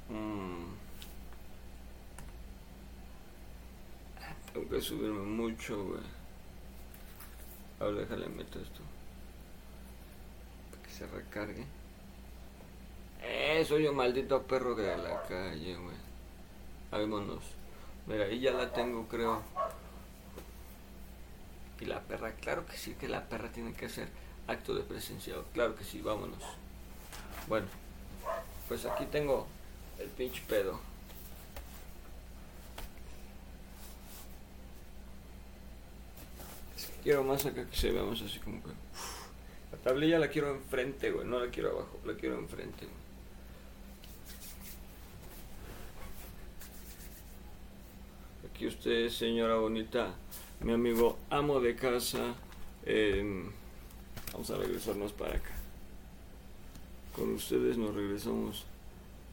Mmm, 0.09 0.73
tengo 4.53 4.69
que 4.69 4.81
subirme 4.81 5.23
mucho, 5.23 5.83
güey. 5.85 6.01
Ahora 7.79 8.01
déjale 8.01 8.27
meto 8.29 8.59
esto. 8.59 8.81
Para 10.71 10.83
que 10.83 10.89
se 10.91 11.07
recargue. 11.07 11.65
Eso 13.23 13.79
yo, 13.79 13.93
maldito 13.93 14.43
perro 14.43 14.75
de 14.75 14.95
la 14.97 15.23
calle, 15.23 15.75
güey. 15.75 15.95
Vámonos. 16.91 17.43
Mira, 18.05 18.25
ahí 18.25 18.41
ya 18.41 18.51
la 18.51 18.71
tengo, 18.71 19.07
creo. 19.07 19.41
La 21.85 22.01
perra, 22.01 22.33
claro 22.35 22.65
que 22.65 22.77
sí, 22.77 22.95
que 22.99 23.07
la 23.07 23.27
perra 23.29 23.49
tiene 23.51 23.73
que 23.73 23.85
hacer 23.87 24.09
acto 24.47 24.73
de 24.73 24.83
presenciado. 24.83 25.45
Claro 25.53 25.75
que 25.75 25.83
sí, 25.83 26.01
vámonos. 26.01 26.43
Bueno, 27.47 27.67
pues 28.67 28.85
aquí 28.85 29.05
tengo 29.05 29.47
el 29.99 30.07
pinche 30.09 30.41
pedo. 30.47 30.79
quiero 37.03 37.23
más 37.23 37.45
acá 37.45 37.69
que 37.69 37.75
se 37.75 37.91
veamos 37.91 38.21
así 38.21 38.39
como 38.39 38.63
que. 38.63 38.69
la 38.69 39.77
tablilla 39.83 40.19
la 40.19 40.29
quiero 40.29 40.55
enfrente, 40.55 41.11
güey. 41.11 41.27
No 41.27 41.39
la 41.39 41.51
quiero 41.51 41.71
abajo, 41.71 41.99
la 42.05 42.15
quiero 42.15 42.39
enfrente, 42.39 42.87
Aquí 48.49 48.67
usted, 48.67 49.09
señora 49.09 49.55
bonita, 49.55 50.13
mi 50.63 50.73
amigo 50.73 51.17
amo 51.29 51.59
de 51.59 51.75
casa. 51.75 52.35
Em, 52.85 53.49
vamos 54.31 54.49
a 54.49 54.57
regresarnos 54.57 55.13
para 55.13 55.35
acá 55.35 55.63
con 57.15 57.35
ustedes 57.35 57.77
nos 57.77 57.93
regresamos 57.93 58.65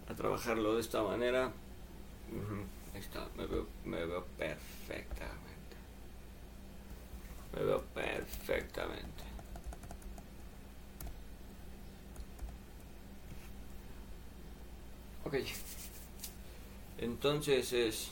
a 0.09 0.15
trabajarlo 0.15 0.75
de 0.75 0.81
esta 0.83 1.03
manera. 1.03 1.53
Ahí 2.95 3.01
está, 3.01 3.27
me 3.37 3.47
veo, 3.47 3.67
me 3.85 4.05
veo 4.05 4.25
perfectamente. 4.39 5.77
Me 7.55 7.65
veo 7.65 7.83
perfectamente. 7.95 9.25
Ok. 15.25 15.35
Entonces 16.99 17.73
es... 17.73 18.11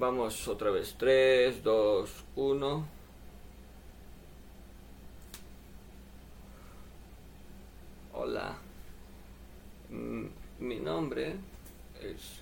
Vamos 0.00 0.48
otra 0.48 0.70
vez. 0.70 0.94
3, 0.96 1.62
2, 1.62 2.24
1. 2.34 2.88
Hola, 8.14 8.56
mm, 9.90 10.24
mi 10.60 10.80
nombre 10.80 11.36
es 12.00 12.40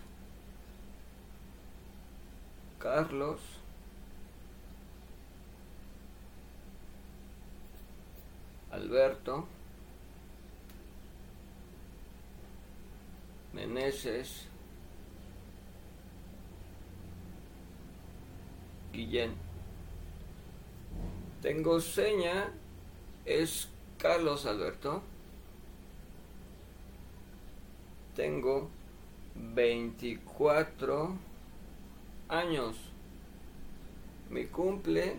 Carlos 2.79 3.41
Alberto 8.71 9.49
Meneses 13.53 14.47
Guillén. 18.93 19.33
Tengo 21.43 21.81
seña, 21.81 22.53
es 23.25 23.69
Carlos 23.99 24.47
Alberto. 24.47 25.03
tengo 28.19 28.69
24 29.55 31.17
años. 32.29 32.77
Mi 34.29 34.47
cumple 34.47 35.15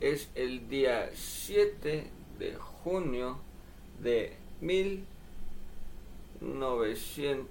es 0.00 0.30
el 0.34 0.66
día 0.70 1.10
7 1.12 2.10
de 2.38 2.54
junio 2.54 3.36
de 4.02 4.34
1900. 4.62 7.46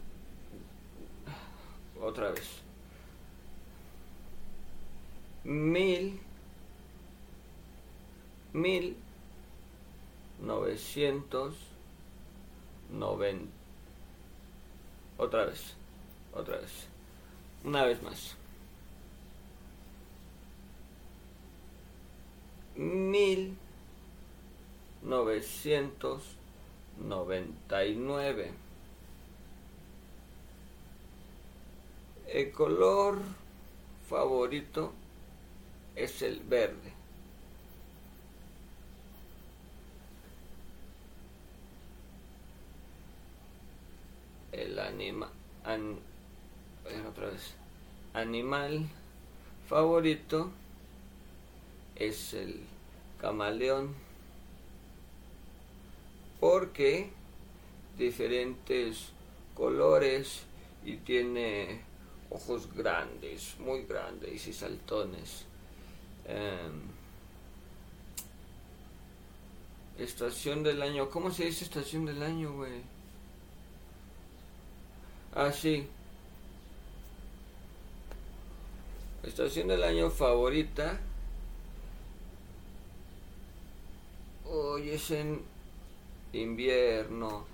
Otra 2.02 2.32
vez. 2.32 2.65
Mil. 5.46 6.20
Mil. 8.52 8.98
Novecientos 10.42 11.56
noventa 12.92 13.52
otra 15.18 15.46
vez. 15.46 15.74
Otra 16.34 16.58
vez. 16.58 16.88
Una 17.64 17.86
vez 17.86 18.04
más. 18.04 18.36
Mil 22.76 23.58
novecientos 25.04 26.24
noventa 27.00 27.86
y 27.86 27.96
nueve. 27.96 28.52
El 32.28 32.52
color 32.52 33.20
favorito 34.10 34.92
es 35.96 36.22
el 36.22 36.40
verde. 36.42 36.94
el 44.52 44.80
anima, 44.80 45.30
otra 47.10 47.28
vez, 47.28 47.54
animal 48.14 48.88
favorito 49.68 50.50
es 51.96 52.34
el 52.34 52.62
camaleón. 53.20 53.96
porque 56.40 57.10
diferentes 57.98 59.08
colores 59.56 60.44
y 60.84 60.98
tiene 60.98 61.82
ojos 62.30 62.72
grandes, 62.76 63.56
muy 63.58 63.84
grandes 63.84 64.46
y 64.46 64.54
saltones. 64.54 65.46
Em, 66.28 66.82
estación 69.98 70.64
del 70.64 70.82
año, 70.82 71.10
¿cómo 71.10 71.32
se 71.32 71.46
dice 71.46 71.66
estación 71.66 72.06
del 72.06 72.22
año, 72.24 72.54
güey? 72.54 72.82
Ah, 75.36 75.52
sí. 75.52 75.88
Estación 79.24 79.68
del 79.68 79.84
año 79.84 80.10
favorita. 80.10 81.00
Hoy 84.46 84.92
es 84.92 85.12
en 85.12 85.42
invierno 86.34 87.46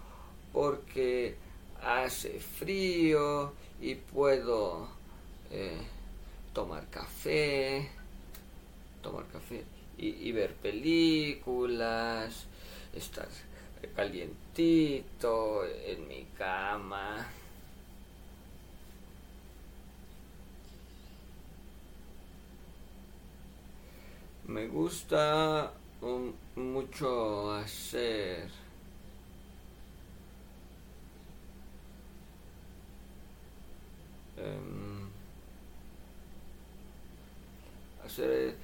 porque 0.54 1.36
hace 1.82 2.40
frío 2.40 3.54
y 3.82 3.96
puedo 3.96 4.88
eh, 5.50 5.82
tomar 6.54 6.88
café, 6.90 7.90
tomar 9.02 9.26
café 9.28 9.64
y, 9.98 10.32
ver 10.32 10.54
películas, 10.56 12.46
estar 12.96 13.28
calientito 13.96 15.66
en 15.66 16.08
mi 16.08 16.26
cama. 16.38 17.28
Me 24.48 24.68
gusta 24.68 25.72
mucho 26.56 27.54
hacer 27.54 28.50
Em, 34.42 35.10
hacer 38.04 38.56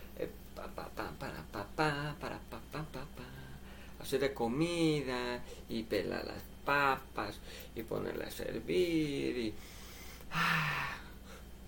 hacer 3.99 4.19
de 4.19 4.33
comida 4.33 5.43
y 5.69 5.83
pelar 5.83 6.25
las 6.25 6.41
papas 6.65 7.39
y 7.75 7.83
ponerle 7.83 8.25
a 8.25 8.31
servir 8.31 9.37
y 9.37 9.53
ah, 10.31 10.97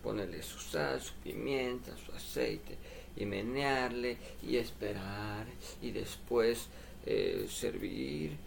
ponerle 0.04 0.42
su 0.44 0.60
sal, 0.60 1.02
su 1.02 1.14
pimienta, 1.16 1.96
su 1.98 2.12
aceite 2.14 2.78
y 3.16 3.26
menearle 3.26 4.18
y 4.44 4.58
esperar 4.58 5.46
y 5.82 5.92
después 5.92 6.68
eh, 7.06 7.48
servir 7.50 8.38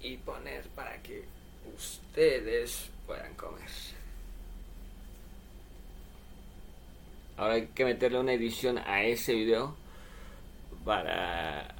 y 0.00 0.16
poner 0.16 0.66
para 0.74 1.00
que 1.02 1.24
ustedes 1.76 2.90
puedan 3.06 3.34
comer. 3.34 4.01
Ahora 7.42 7.54
hay 7.54 7.66
que 7.74 7.84
meterle 7.84 8.20
una 8.20 8.34
edición 8.34 8.78
a 8.78 9.02
ese 9.02 9.34
video 9.34 9.74
para 10.84 11.74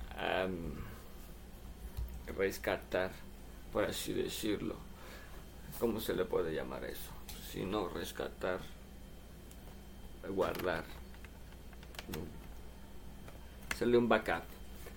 rescatar, 2.37 3.13
por 3.73 3.85
así 3.85 4.13
decirlo. 4.13 4.75
¿Cómo 5.79 6.01
se 6.01 6.15
le 6.15 6.25
puede 6.25 6.53
llamar 6.53 6.83
eso? 6.83 7.13
Si 7.49 7.65
no, 7.65 7.89
rescatar, 7.89 8.59
guardar. 10.31 10.83
Hacerle 13.73 13.99
un 13.99 14.09
backup. 14.09 14.43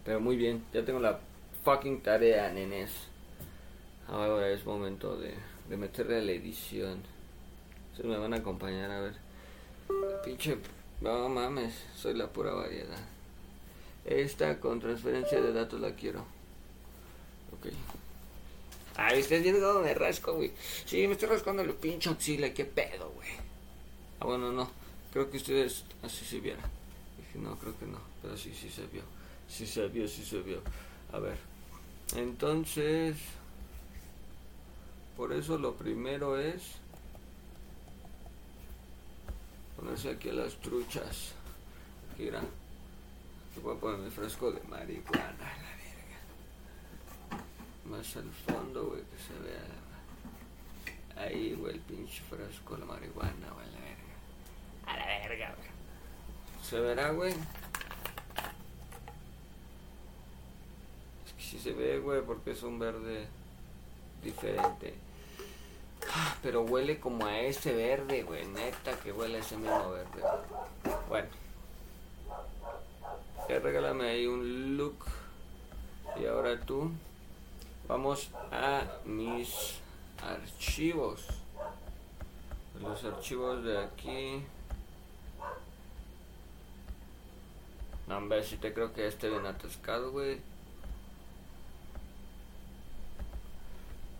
Pero 0.03 0.19
muy 0.19 0.35
bien, 0.35 0.65
ya 0.73 0.83
tengo 0.83 0.99
la 0.99 1.19
fucking 1.63 2.01
tarea, 2.01 2.51
nenes. 2.51 2.91
Ahora 4.07 4.49
es 4.49 4.65
momento 4.65 5.15
de, 5.15 5.35
de 5.69 5.77
meterle 5.77 6.25
la 6.25 6.31
edición. 6.31 7.03
Se 7.95 8.01
me 8.01 8.17
van 8.17 8.33
a 8.33 8.37
acompañar 8.37 8.89
a 8.89 9.01
ver. 9.01 9.24
Pinche. 10.23 10.57
No 11.01 11.29
mames, 11.29 11.73
soy 11.95 12.13
la 12.13 12.27
pura 12.27 12.53
variedad. 12.53 12.99
Esta 14.05 14.59
con 14.59 14.79
transferencia 14.79 15.41
de 15.41 15.53
datos 15.53 15.79
la 15.79 15.93
quiero. 15.95 16.21
Ok. 17.51 17.71
Ay, 18.95 19.19
¿estás 19.19 19.41
viendo 19.41 19.61
cómo 19.61 19.81
me 19.81 19.93
rasco, 19.93 20.33
güey? 20.33 20.51
Sí, 20.85 21.05
me 21.07 21.13
estoy 21.13 21.29
rascando 21.29 21.61
el 21.61 21.73
pinche 21.73 22.09
axila, 22.09 22.53
qué 22.53 22.65
pedo, 22.65 23.11
güey. 23.11 23.29
Ah, 24.19 24.25
bueno, 24.25 24.51
no. 24.51 24.69
Creo 25.11 25.29
que 25.29 25.37
ustedes 25.37 25.83
así 26.01 26.23
se 26.23 26.39
vieran. 26.39 26.69
Dije, 27.17 27.39
no, 27.39 27.57
creo 27.57 27.77
que 27.77 27.85
no. 27.85 27.99
Pero 28.21 28.37
sí, 28.37 28.53
sí 28.53 28.69
se 28.69 28.85
vio. 28.87 29.03
Sí 29.49 29.67
se 29.67 29.87
vio, 29.87 30.07
sí 30.07 30.23
se 30.23 30.41
vio. 30.41 30.61
A 31.11 31.19
ver. 31.19 31.37
Entonces. 32.15 33.17
Por 35.17 35.33
eso 35.33 35.57
lo 35.57 35.75
primero 35.75 36.39
es 36.39 36.75
ponerse 39.75 40.09
aquí 40.09 40.29
a 40.29 40.33
las 40.33 40.55
truchas. 40.55 41.33
Mira, 42.17 42.41
voy 43.61 43.75
a 43.75 43.79
poner 43.79 43.99
mi 43.99 44.09
frasco 44.09 44.51
de 44.51 44.61
marihuana, 44.69 45.37
la 45.37 45.75
verga. 45.77 46.19
Más 47.85 48.15
al 48.15 48.31
fondo, 48.31 48.87
güey, 48.87 49.01
que 49.01 49.17
se 49.17 49.33
vea. 49.43 49.63
Ahí, 51.17 51.53
güey, 51.53 51.75
el 51.75 51.79
pinche 51.81 52.21
frasco 52.29 52.75
de 52.77 52.85
marihuana, 52.85 53.49
güey, 53.53 53.67
la 53.71 53.79
verga. 53.79 54.13
A 54.87 54.97
la 54.97 55.05
verga, 55.05 55.55
güey. 55.55 55.69
¿Se 56.63 56.79
verá, 56.79 57.11
güey? 57.11 57.33
Es 61.25 61.33
que 61.37 61.43
sí 61.43 61.59
se 61.59 61.73
ve, 61.73 61.99
güey, 61.99 62.21
porque 62.23 62.51
es 62.51 62.63
un 62.63 62.79
verde 62.79 63.27
diferente. 64.23 64.95
Pero 66.41 66.61
huele 66.63 66.99
como 66.99 67.25
a 67.25 67.39
ese 67.39 67.73
verde, 67.73 68.23
güey. 68.23 68.45
Neta 68.47 68.97
que 68.99 69.11
huele 69.11 69.39
ese 69.39 69.57
mismo 69.57 69.91
verde. 69.91 70.23
Bueno. 71.09 71.27
Ya 73.49 73.59
regálame 73.59 74.09
ahí 74.09 74.27
un 74.27 74.77
look. 74.77 75.05
Y 76.19 76.25
ahora 76.25 76.59
tú. 76.61 76.91
Vamos 77.87 78.31
a 78.51 78.83
mis 79.05 79.79
archivos. 80.23 81.27
Los 82.81 83.03
archivos 83.03 83.63
de 83.63 83.77
aquí. 83.77 84.43
No, 88.07 88.17
hombre, 88.17 88.43
si 88.43 88.57
te 88.57 88.73
creo 88.73 88.93
que 88.93 89.07
esté 89.07 89.29
bien 89.29 89.45
atascado, 89.45 90.11
güey. 90.11 90.39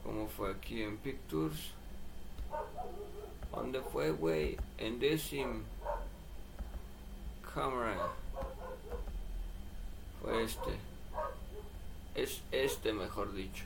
¿Cómo 0.06 0.28
fue 0.28 0.52
aquí 0.52 0.84
en 0.84 0.98
Pictures? 0.98 1.72
¿Dónde 3.52 3.82
fue, 3.82 4.12
güey? 4.12 4.56
En 4.78 5.00
Decim. 5.00 5.64
Camera. 7.54 8.12
Fue 10.22 10.44
este. 10.44 10.78
Es 12.14 12.44
este, 12.52 12.94
mejor 12.94 13.34
dicho. 13.34 13.64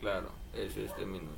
Claro, 0.00 0.30
es 0.52 0.76
este 0.76 1.06
minuto. 1.06 1.30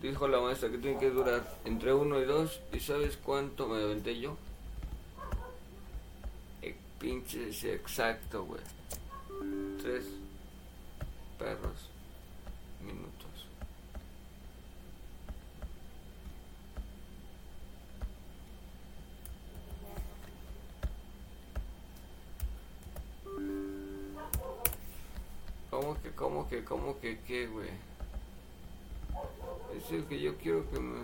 Dijo 0.00 0.28
la 0.28 0.40
maestra 0.40 0.70
que 0.70 0.78
tiene 0.78 0.98
que 1.00 1.10
durar 1.10 1.58
entre 1.64 1.92
uno 1.92 2.20
y 2.20 2.24
dos. 2.24 2.60
¿Y 2.72 2.78
sabes 2.78 3.16
cuánto 3.16 3.66
me 3.66 3.82
aventé 3.82 4.20
yo? 4.20 4.36
El 6.60 6.76
pinche 7.00 7.48
exacto, 7.48 8.44
güey. 8.44 8.60
Tres 9.80 10.21
perros 11.42 11.88
minutos. 12.80 13.48
¿Cómo 25.70 26.00
que, 26.00 26.10
cómo 26.10 26.48
que, 26.48 26.64
cómo 26.64 27.00
que, 27.00 27.18
qué, 27.26 27.46
güey? 27.48 27.70
Es 29.76 29.90
el 29.90 30.04
que 30.04 30.20
yo 30.20 30.36
quiero 30.36 30.70
que 30.70 30.78
me... 30.78 31.00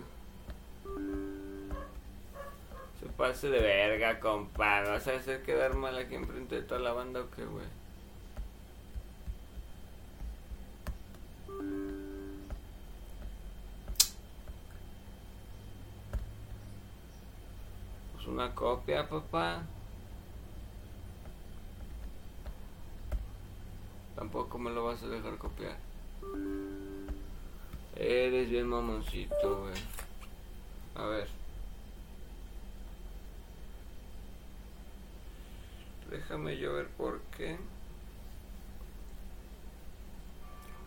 Se 3.00 3.06
pase 3.16 3.48
de 3.48 3.60
verga, 3.60 4.20
compa. 4.20 4.82
¿Vas 4.82 5.08
a 5.08 5.16
hacer 5.16 5.42
quedar 5.42 5.74
mal 5.74 5.96
aquí 5.98 6.14
enfrente 6.14 6.56
de 6.56 6.62
toda 6.62 6.80
la 6.80 6.92
banda 6.92 7.22
o 7.22 7.30
qué, 7.30 7.44
güey? 7.44 7.77
Una 18.28 18.54
copia, 18.54 19.08
papá. 19.08 19.62
Tampoco 24.14 24.58
me 24.58 24.70
lo 24.70 24.84
vas 24.84 25.02
a 25.02 25.08
dejar 25.08 25.38
copiar. 25.38 25.76
Eres 27.96 28.50
bien 28.50 28.68
mamoncito, 28.68 29.60
güey. 29.60 29.74
A 30.94 31.04
ver. 31.06 31.28
Déjame 36.10 36.58
yo 36.58 36.74
ver 36.74 36.88
por 36.88 37.20
qué. 37.36 37.58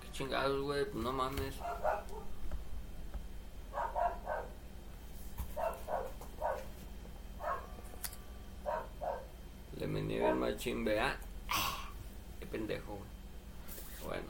Qué 0.02 0.12
chingados, 0.12 0.62
güey. 0.62 0.86
Pues 0.86 1.04
no 1.04 1.12
mames. 1.12 1.56
Le 9.82 9.88
me 9.88 10.00
nivel 10.00 10.36
machín, 10.36 10.86
vea. 10.86 11.18
Qué 12.40 12.46
pendejo. 12.46 13.00
Bueno. 14.06 14.28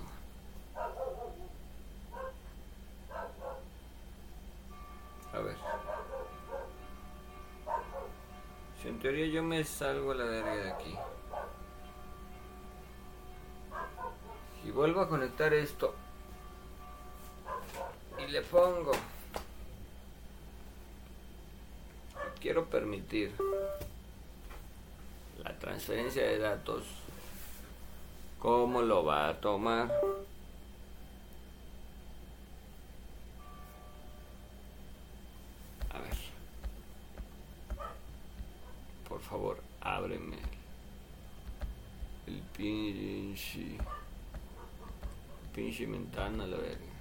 A 5.33 5.39
ver. 5.39 5.57
Si 8.81 8.87
en 8.87 8.99
teoría 8.99 9.27
yo 9.27 9.43
me 9.43 9.61
salgo 9.65 10.13
a 10.13 10.15
la 10.15 10.23
verga 10.23 10.55
de 10.55 10.71
aquí. 10.71 10.95
Y 14.63 14.71
vuelvo 14.71 15.01
a 15.01 15.09
conectar 15.09 15.53
esto. 15.53 15.93
Y 18.25 18.31
le 18.31 18.41
pongo. 18.41 18.93
Quiero 22.39 22.63
permitir 22.67 23.33
la 25.43 25.58
transferencia 25.60 26.23
de 26.23 26.39
datos. 26.39 26.84
¿Cómo 28.39 28.82
lo 28.82 29.04
va 29.04 29.30
a 29.30 29.39
tomar? 29.39 29.91
A 35.89 35.99
ver. 35.99 36.17
Por 39.08 39.21
favor, 39.21 39.62
ábreme 39.82 40.38
el 42.27 42.41
pinche 42.56 43.77
pinche 45.54 45.86
ventana 45.86 46.45
la 46.47 46.58
verga. 46.58 46.91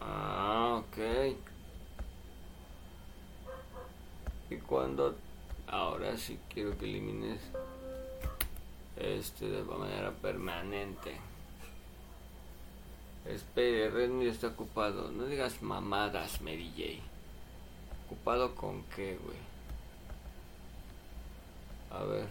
Ah, 0.00 0.80
ok. 0.80 1.36
Y 4.50 4.56
cuando 4.74 5.14
ahora 5.68 6.16
sí 6.16 6.36
quiero 6.52 6.76
que 6.76 6.86
elimines 6.86 7.40
este 8.96 9.48
de 9.48 9.62
manera 9.62 10.10
permanente. 10.10 11.14
Espere, 13.24 13.88
Redmi 13.90 14.26
está 14.26 14.48
ocupado. 14.48 15.12
No 15.12 15.26
digas 15.26 15.62
mamadas, 15.62 16.40
Mary 16.40 16.72
J. 16.76 17.00
¿Ocupado 18.06 18.56
con 18.56 18.82
qué, 18.96 19.16
güey? 19.22 19.36
A 21.92 22.02
ver. 22.02 22.26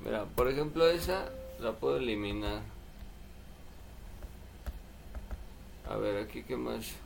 Mira, 0.00 0.24
por 0.24 0.48
ejemplo, 0.48 0.88
esa 0.88 1.30
la 1.60 1.70
puedo 1.70 1.98
eliminar. 1.98 2.62
A 5.88 5.94
ver, 5.94 6.24
aquí 6.24 6.42
qué 6.42 6.56
más. 6.56 6.96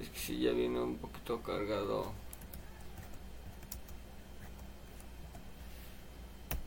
que 0.13 0.19
si 0.19 0.39
ya 0.39 0.51
viene 0.51 0.79
un 0.79 0.97
poquito 0.97 1.41
cargado. 1.41 2.11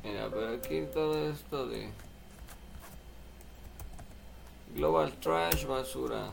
Mira, 0.02 0.28
pero 0.30 0.54
aquí 0.54 0.86
todo 0.92 1.30
esto 1.30 1.66
de 1.66 1.88
Global 4.74 5.12
Trash 5.20 5.66
basura. 5.66 6.32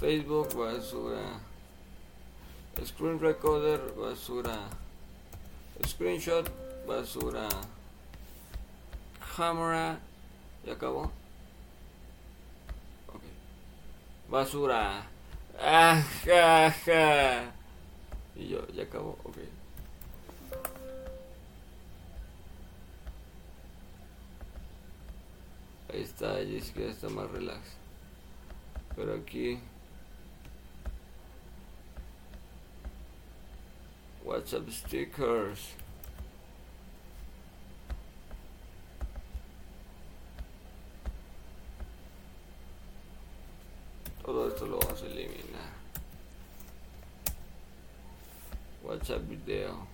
Facebook 0.00 0.54
basura. 0.54 1.40
Screen 2.84 3.20
Recorder 3.20 3.80
basura. 3.96 4.68
Screenshot 5.86 6.48
basura. 6.86 7.48
Camera. 9.36 9.98
¿Ya 10.64 10.74
acabó? 10.74 11.10
Ok. 13.08 13.22
Basura. 14.32 15.04
Ah. 15.60 16.02
Y 18.34 18.48
yo, 18.48 18.66
ya 18.68 18.84
acabó, 18.84 19.18
ok. 19.24 19.36
Ahí 25.92 26.00
está, 26.00 26.36
Jessica 26.36 26.80
está 26.84 27.10
más 27.10 27.30
relax. 27.30 27.60
Pero 28.96 29.16
aquí. 29.16 29.60
WhatsApp 34.24 34.66
stickers. 34.70 35.74
Todo 44.24 44.41
esto 44.52 44.66
lo 44.66 44.78
vamos 44.78 45.02
a 45.02 45.06
eliminar. 45.06 45.72
WhatsApp 48.82 49.26
video. 49.26 49.86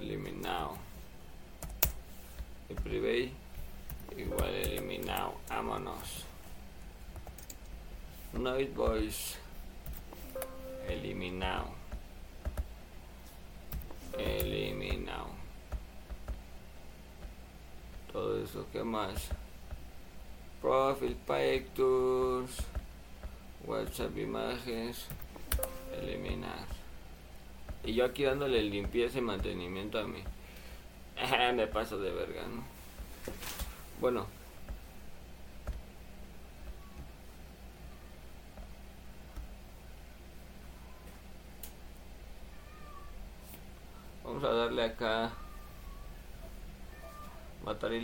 Eliminado. 0.00 0.78
El 2.70 2.76
private 2.76 3.32
igual 4.16 4.54
eliminado. 4.54 5.34
Vámonos. 5.48 6.24
Night 8.32 8.74
Voice. 8.74 9.36
Eliminado. 10.88 11.68
Eliminado. 14.16 15.28
Todo 18.10 18.42
eso 18.42 18.66
que 18.72 18.82
más. 18.82 19.28
Profile 20.62 21.16
Pictures. 21.26 22.62
WhatsApp 23.66 24.16
imágenes. 24.16 25.06
Eliminar. 25.92 26.66
Y 27.82 27.94
yo 27.94 28.04
aquí 28.04 28.22
dándole 28.22 28.62
limpieza 28.62 29.18
y 29.18 29.22
mantenimiento 29.22 29.98
a 29.98 30.04
mí. 30.04 30.22
Me 31.54 31.66
paso 31.66 31.98
de 31.98 32.12
verga, 32.12 32.42
¿no? 32.46 32.62
Bueno. 34.00 34.28
Vamos 44.22 44.44
a 44.44 44.52
darle 44.52 44.84
acá. 44.84 45.32
Matar 47.64 47.92
y 47.92 48.00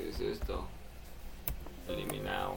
¿Qué 0.00 0.08
es 0.08 0.20
esto? 0.20 0.66
Eliminado. 1.86 2.56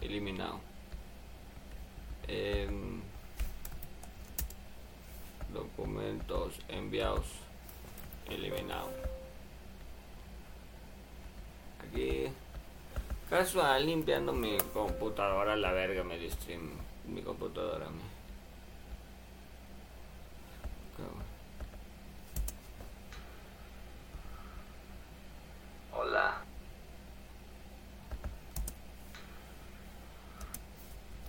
Eliminado. 0.00 0.60
Em, 2.28 3.00
documentos 5.52 6.54
enviados. 6.68 7.26
Eliminado. 8.30 8.90
Aquí. 11.80 12.28
Casual 13.28 13.84
limpiando 13.84 14.32
mi 14.32 14.56
computadora 14.72 15.56
la 15.56 15.72
verga 15.72 16.04
me 16.04 16.30
stream. 16.30 16.70
Mi 17.08 17.22
computadora. 17.22 17.88
Hola. 25.92 26.42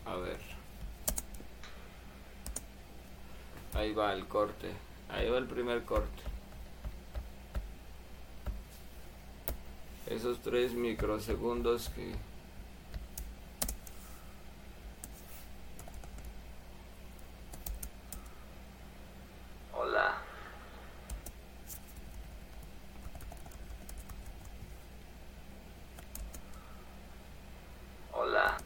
A 0.06 0.16
ver. 0.16 0.40
Ahí 3.74 3.87
va 3.98 4.14
el 4.14 4.28
corte. 4.28 4.72
Ahí 5.10 5.30
va 5.30 5.38
el 5.38 5.48
primer 5.48 5.84
corte. 5.84 6.24
Esos 10.06 10.40
tres 10.40 10.74
microsegundos 10.74 11.90
que... 11.90 12.14
Hola. 19.74 20.18
Hola. 28.14 28.58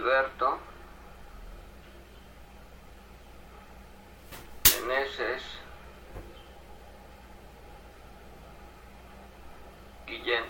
Alberto. 0.00 0.58
Meneses. 4.86 5.42
Guillén. 10.06 10.44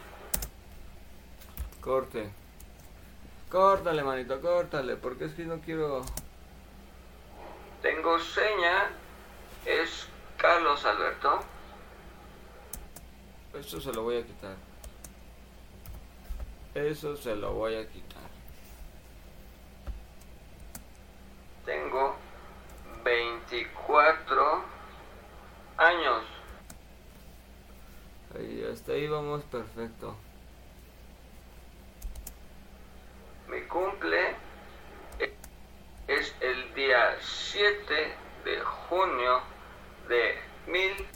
Corte. 1.91 2.31
Córtale, 3.51 4.05
manito, 4.05 4.41
córtale, 4.41 4.95
porque 4.95 5.25
es 5.25 5.35
que 5.35 5.43
no 5.43 5.59
quiero... 5.59 6.03
Tengo 7.83 8.17
seña. 8.21 8.93
Es 9.67 10.07
Carlos 10.37 10.85
Alberto. 10.85 11.41
Esto 13.55 13.81
se 13.81 13.93
lo 13.93 14.05
voy 14.05 14.19
a 14.19 14.25
quitar. 14.25 14.55
Eso 16.77 17.17
se 17.17 17.35
lo 17.35 17.55
voy 17.55 17.75
a 17.75 17.89
quitar. 17.89 18.31
Tengo 21.67 22.15
24 23.03 24.63
años. 25.77 26.23
Ahí, 28.37 28.65
hasta 28.73 28.93
ahí 28.93 29.09
vamos 29.09 29.43
perfecto. 29.43 30.17
Mi 33.51 33.63
cumple 33.63 34.37
es 36.07 36.35
el 36.41 36.73
día 36.75 37.10
7 37.21 38.15
de 38.45 38.61
junio 38.61 39.43
de 40.09 40.39
mil, 40.67 41.07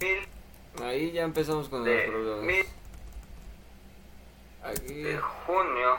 mil 0.00 0.28
Ahí 0.82 1.12
ya 1.12 1.22
empezamos 1.24 1.68
con 1.68 1.84
los 1.84 2.02
problemas. 2.04 2.66
Aquí. 4.62 4.94
De 4.94 5.18
junio. 5.18 5.98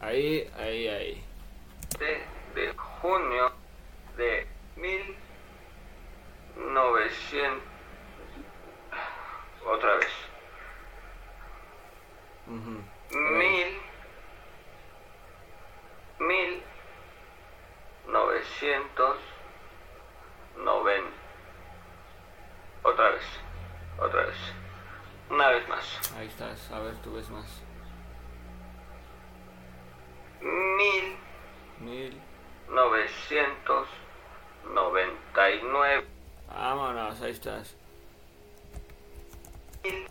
Ahí, 0.00 0.50
ahí, 0.58 0.88
ahí. 0.88 1.24
De, 1.98 2.60
de 2.60 2.74
junio 2.76 3.52
de 4.16 4.46
mil 4.76 5.16
novecientos. 6.56 7.62
Otra 9.66 9.96
vez. 9.96 10.24
Mil. 13.14 13.80
Mil 16.18 16.62
novecientos 18.08 19.18
noventa. 20.56 21.10
Otra 22.82 23.10
vez. 23.10 23.24
Otra 23.98 24.26
vez. 24.26 24.36
Una 25.30 25.48
vez 25.48 25.68
más. 25.68 26.12
Ahí 26.16 26.26
estás. 26.26 26.70
A 26.72 26.80
ver, 26.80 26.94
tú 27.02 27.14
ves 27.14 27.30
más. 27.30 27.62
Mil. 30.40 31.16
Mil. 31.78 32.20
Novecientos. 32.68 33.88
Noventa 34.72 35.50
y 35.50 35.62
nueve. 35.62 36.06
Vámonos, 36.48 37.20
ahí 37.22 37.30
estás. 37.30 37.76
Mil. 39.84 40.08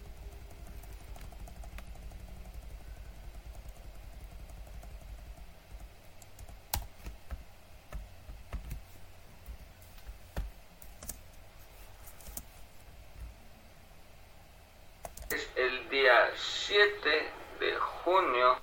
día 15.93 16.31
7 16.35 17.31
de 17.59 17.75
junio. 17.75 18.57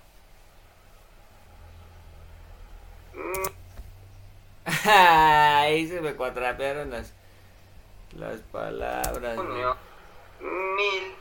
Ahí 4.85 5.87
se 5.87 6.01
me 6.01 6.15
cuatrapearon 6.15 6.91
las, 6.91 7.13
las 8.17 8.41
palabras. 8.41 9.37
Junio, 9.37 9.77
mil 10.41 11.15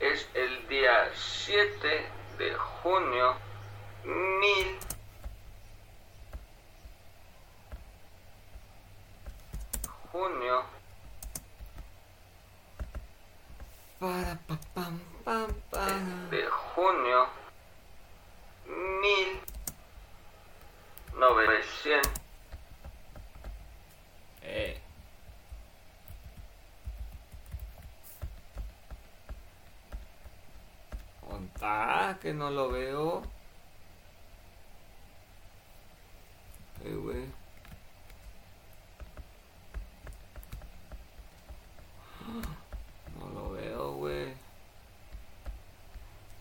Es 0.00 0.28
el 0.34 0.68
día 0.68 1.10
7 1.14 2.06
de 2.38 2.54
junio 2.54 3.36
mil 4.04 4.78
junio. 10.16 10.64
Para 13.98 14.34
pa, 14.46 14.58
pam, 14.74 15.00
pam, 15.24 15.50
pam. 15.70 16.30
De 16.30 16.42
junio. 16.48 17.28
Mil 18.66 19.40
novecientos. 21.18 22.12
Eh. 24.42 24.80
Que 32.20 32.32
no 32.32 32.50
lo 32.50 32.70
veo. 32.70 33.22
No 43.18 43.28
lo 43.28 43.50
veo, 43.52 43.92
güey. 43.92 44.34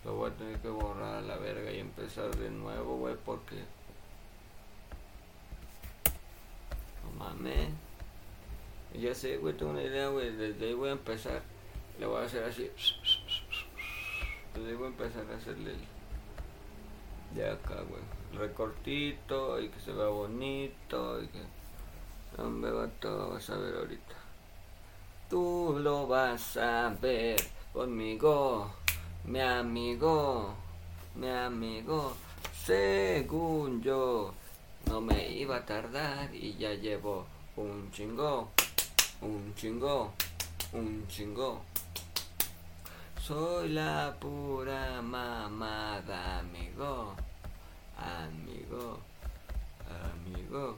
Lo 0.04 0.16
voy 0.16 0.30
a 0.30 0.34
tener 0.34 0.60
que 0.60 0.70
borrar 0.70 1.16
a 1.16 1.22
la 1.22 1.38
verga 1.38 1.72
y 1.72 1.80
empezar 1.80 2.36
de 2.36 2.50
nuevo, 2.50 2.98
güey, 2.98 3.16
porque... 3.26 3.64
No 7.04 7.12
mames. 7.18 7.70
Ya 8.94 9.14
sé, 9.14 9.38
güey, 9.38 9.56
tengo 9.58 9.72
una 9.72 9.82
idea, 9.82 10.10
güey. 10.10 10.36
Desde 10.36 10.68
ahí 10.68 10.74
voy 10.74 10.90
a 10.90 10.94
empezar. 10.94 11.42
Le 12.00 12.06
voy 12.06 12.22
a 12.22 12.26
hacer 12.26 12.44
así. 12.44 12.72
Voy 14.56 14.72
a 14.72 14.88
empezar 14.88 15.26
a 15.32 15.36
hacerle. 15.36 15.74
De 17.34 17.49
acá, 17.49 17.76
güey. 17.89 18.01
Recortito 18.39 19.60
y 19.60 19.68
que 19.68 19.80
se 19.82 19.91
vea 19.91 20.08
bonito 20.08 21.22
y 21.22 21.28
que... 21.28 22.41
me 22.41 22.72
va 22.72 22.88
todo, 22.88 23.32
vas 23.32 23.49
a 23.49 23.58
ver 23.58 23.76
ahorita. 23.76 24.16
Tú 25.30 25.78
lo 25.82 26.08
vas 26.08 26.56
a 26.56 26.95
ver 27.01 27.36
conmigo, 27.74 28.72
mi 29.26 29.41
amigo, 29.41 30.53
mi 31.16 31.30
amigo. 31.30 32.16
Según 32.64 33.82
yo, 33.82 34.34
no 34.88 35.01
me 35.01 35.30
iba 35.32 35.58
a 35.58 35.66
tardar 35.66 36.34
y 36.34 36.56
ya 36.56 36.74
llevo 36.74 37.26
un 37.58 37.91
chingo, 37.91 38.49
un 39.22 39.53
chingo, 39.56 40.14
un 40.72 41.06
chingo. 41.08 41.62
Soy 43.26 43.70
la 43.70 44.16
pura 44.20 45.02
mamada, 45.02 46.42
amigo, 46.42 47.16
amigo, 47.98 49.00
amigo. 50.14 50.78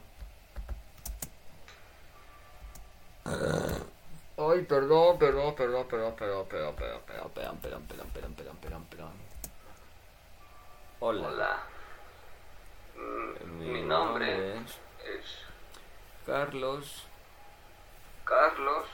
Ay, 4.38 4.62
perdón, 4.62 5.20
perdón, 5.20 5.56
perdón, 5.56 5.88
perdón, 5.89 6.16
perdón, 6.16 6.16
perdón, 6.16 6.76
perdón, 6.78 7.04
perdón, 7.04 7.32
perdón, 7.34 7.58
perdón, 7.60 7.60
perdón, 7.60 8.12
perdón, 8.14 8.34
perdón, 8.34 8.58
perdón, 8.62 8.86
perdón. 8.86 9.14
Hola. 11.02 11.28
Hola. 11.28 11.64
Mi, 13.58 13.82
nombre 13.82 14.60
es, 14.60 14.80
Carlos. 16.26 17.04
Carlos. 18.24 18.88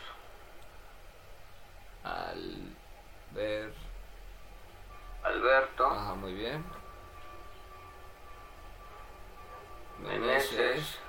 Albert. 3.33 3.73
Alberto. 5.23 5.85
Ajá, 5.87 6.13
muy 6.13 6.33
bien. 6.33 6.63
Meneses. 9.99 10.99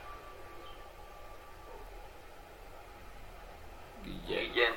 Guillén. 4.04 4.74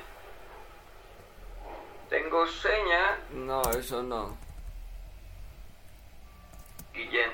Tengo 2.10 2.46
seña. 2.46 3.18
No, 3.30 3.62
eso 3.70 4.02
no. 4.02 4.36
Guillén. 6.92 7.30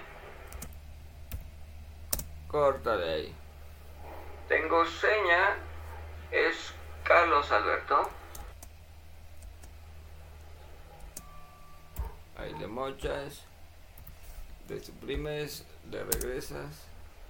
Corta 2.46 2.96
de 2.96 3.14
ahí. 3.14 3.34
Tengo 4.48 4.84
seña. 4.86 5.56
Es 6.30 6.72
Carlos 7.02 7.50
Alberto. 7.50 8.10
Ahí 12.44 12.52
le 12.58 12.66
mochas. 12.66 13.42
Le 14.68 14.78
suprimes, 14.80 15.64
le 15.90 16.04
regresas. 16.04 16.86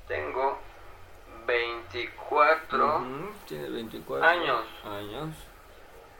Tengo 0.08 0.58
24 1.46 2.96
Ujú, 2.98 3.32
Tiene 3.46 3.68
24 3.70 4.26
Años. 4.26 4.66
años. 4.84 5.36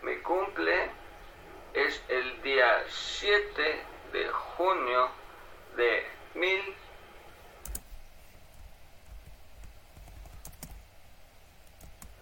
Mi 0.03 0.17
cumple 0.19 0.91
es 1.73 2.01
el 2.09 2.41
día 2.43 2.85
7 2.89 3.83
de 4.13 4.29
junio 4.29 5.09
de 5.77 6.07
mil 6.37 6.63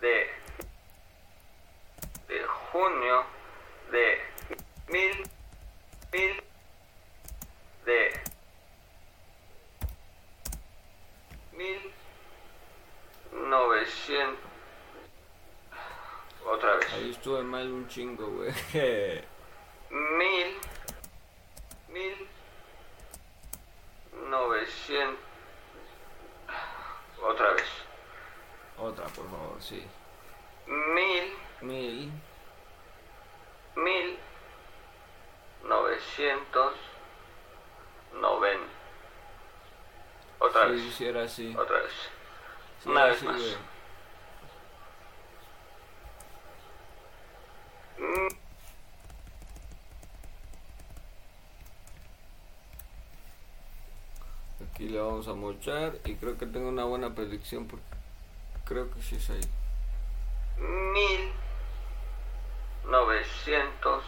de 0.01 0.31
de 2.29 2.45
junio 2.71 3.25
de 3.91 4.19
mil 4.89 5.23
mil 6.13 6.43
de 7.85 8.21
mil 11.53 11.93
novecientos 13.33 14.39
otra 16.47 16.75
vez 16.77 16.93
Ahí 16.93 17.11
estuve 17.11 17.43
mal 17.43 17.71
un 17.71 17.87
chingo, 17.89 18.27
güey. 18.27 18.53
mil 19.91 20.59
mil 21.89 22.29
novecientos 24.29 25.19
otra 27.23 27.53
vez 27.53 27.65
Otra, 28.79 29.05
por 29.09 29.31
favor, 29.31 29.63
sí. 29.63 29.85
mil 30.67 31.33
Mil. 31.61 32.11
mil 33.77 34.19
novecientos 35.65 36.75
noventa 38.15 38.67
otra 40.41 40.62
sí, 40.62 40.62
vez 40.73 40.95
sí, 40.95 41.05
era 41.05 41.23
así. 41.25 41.55
otra 41.57 41.79
vez 41.81 41.93
Sí, 42.83 42.89
una 42.89 43.05
vez 43.05 43.17
así, 43.17 43.27
más 43.27 43.37
güey. 43.41 43.57
Aquí 54.71 54.89
le 54.89 55.01
vamos 55.01 55.29
a 55.29 55.35
mochar 55.35 55.99
y 56.05 56.15
creo 56.15 56.39
que 56.39 56.47
tengo 56.47 56.69
una 56.69 56.85
buena 56.85 57.15
predicción 57.15 57.67
porque 57.67 57.85
creo 58.65 58.91
que 58.93 59.03
sí 59.03 59.17
es 59.17 59.31
ahí. 59.31 59.41
mil 60.59 61.33
novecientos 62.89 64.05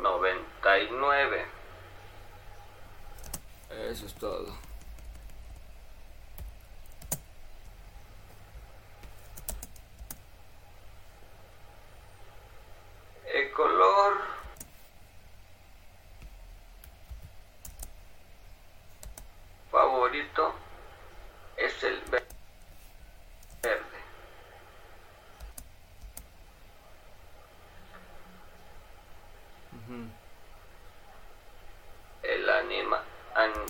noventa 0.00 0.78
y 0.78 0.88
nueve 0.92 1.46
Eso 3.90 4.06
es 4.06 4.14
todo. 4.14 4.54
el 13.32 13.50
color 13.52 14.14
favorito 19.70 20.54
es 21.56 21.82
el 21.84 22.00
ve- 22.10 22.24
verde 23.62 23.98
Ujú. 29.72 30.08
el 32.22 32.48
anima 32.50 33.02
an- 33.34 33.66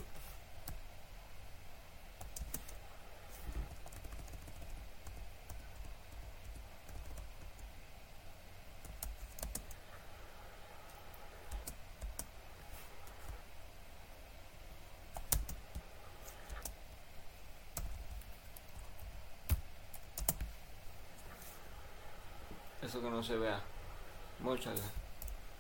Eso 22.94 23.02
que 23.02 23.10
no 23.10 23.24
se 23.24 23.36
vea. 23.36 23.58
Móchale. 24.38 24.80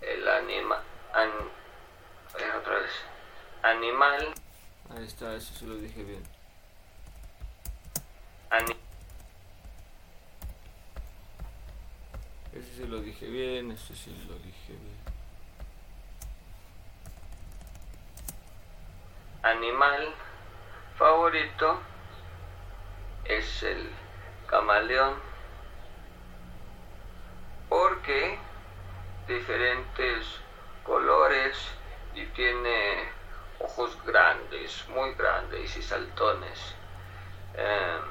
el 0.00 0.28
anima 0.28 0.80
an- 1.12 1.50
eh, 2.38 2.52
otra 2.60 2.78
vez 2.78 2.92
animal 3.64 4.32
Ahí 4.96 5.04
está, 5.04 5.34
eso 5.34 5.52
sí 5.52 5.66
lo 5.66 5.74
dije 5.74 6.04
bien. 6.04 6.22
ani- 8.50 8.76
Ese 12.52 12.72
sí 12.76 12.86
lo 12.86 13.00
dije 13.00 13.26
bien, 13.26 13.72
ese 13.72 13.96
sí 13.96 14.10
lo 14.28 14.34
dije 14.36 14.72
bien. 14.74 14.98
animal 19.42 20.14
favorito 20.96 21.80
es 23.24 23.62
el 23.64 23.90
camaleón 24.46 25.34
porque 27.68 28.38
diferentes 29.94 30.26
colores 30.82 31.56
y 32.14 32.24
tiene 32.26 33.08
ojos 33.60 33.96
grandes, 34.04 34.86
muy 34.88 35.14
grandes 35.14 35.76
y 35.76 35.82
saltones. 35.82 36.74
Em, 37.54 38.02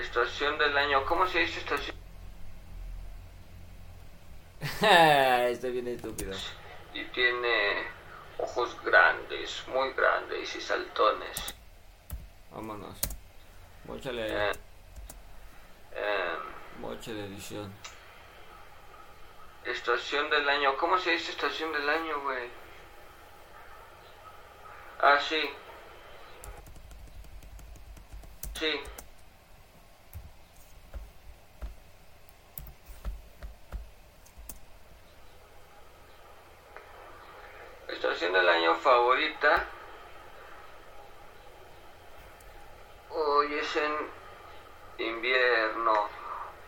estación 0.00 0.58
del 0.58 0.76
año, 0.76 1.04
¿cómo 1.06 1.26
se 1.26 1.40
dice 1.40 1.60
estación? 1.60 1.96
está 5.50 5.68
bien 5.68 5.88
estúpido. 5.88 6.36
Y 6.92 7.04
tiene 7.06 7.86
ojos 8.38 8.76
grandes, 8.84 9.64
muy 9.68 9.92
grandes 9.92 10.54
y 10.54 10.60
saltones. 10.60 11.54
Vámonos. 12.52 12.96
Móchale 13.84 14.22
ahí. 14.22 14.30
Eh, 14.32 14.52
em, 15.96 16.50
Moche 16.80 17.12
de 17.12 17.26
edición. 17.26 17.70
Estación 19.64 20.30
del 20.30 20.48
año. 20.48 20.76
¿Cómo 20.76 20.98
se 20.98 21.10
dice 21.10 21.32
estación 21.32 21.72
del 21.72 21.88
año, 21.88 22.20
güey? 22.22 22.50
Ah, 25.00 25.18
sí. 25.20 25.50
Sí. 28.58 28.80
Estación 37.88 38.32
del 38.32 38.48
año 38.48 38.74
favorita. 38.76 39.66
Hoy 43.10 43.54
es 43.54 43.76
en 43.76 43.92
invierno 44.98 46.08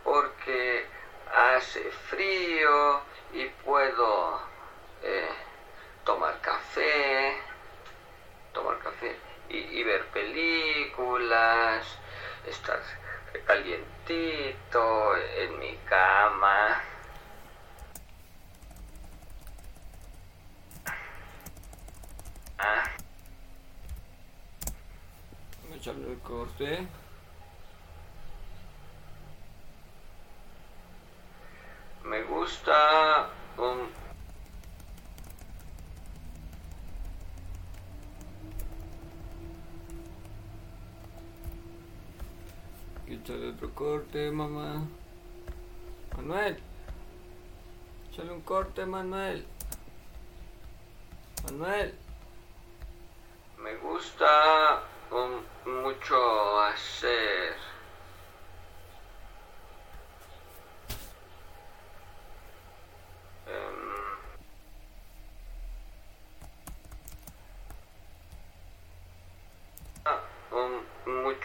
porque 0.05 0.86
hace 1.32 1.90
frío 2.10 3.00
y 3.32 3.46
puedo 3.64 4.40
eh, 5.02 5.28
tomar 6.04 6.40
café, 6.40 7.36
tomar 8.52 8.78
café 8.78 9.16
y, 9.48 9.82
ver 9.82 10.06
películas, 10.08 11.86
estar 12.46 12.80
calientito 13.46 15.16
en 15.16 15.58
mi 15.58 15.76
cama. 15.88 16.80
Ah, 22.58 22.84
Móchale 25.68 26.12
el 26.12 26.18
corte. 26.20 26.86
Me 32.05 32.22
gusta 32.22 33.28
un 33.57 34.03
Quítale 43.07 43.50
otro 43.50 43.74
corte, 43.74 44.30
mamá. 44.30 44.86
Manuel. 46.16 46.57
Échale 48.11 48.32
un 48.32 48.40
corte, 48.40 48.86
Manuel. 48.86 49.44
Manuel. 51.44 51.94
Me 53.59 53.76
gusta 53.76 54.82
um, 55.11 55.42
mucho 55.82 56.61
hacer. 56.62 57.55
em, 60.92 60.98
ah, 63.12 63.32
um, 63.47 64.12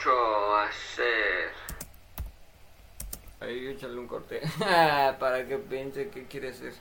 quiero 0.08 0.56
hacer. 0.58 1.52
Ahí 3.39 3.68
échale 3.68 3.98
un 4.00 4.08
corte. 4.08 4.41
Para 5.20 5.45
que 5.48 5.58
piense 5.58 6.10
qué 6.10 6.26
quiere 6.28 6.50
hacer. 6.50 6.74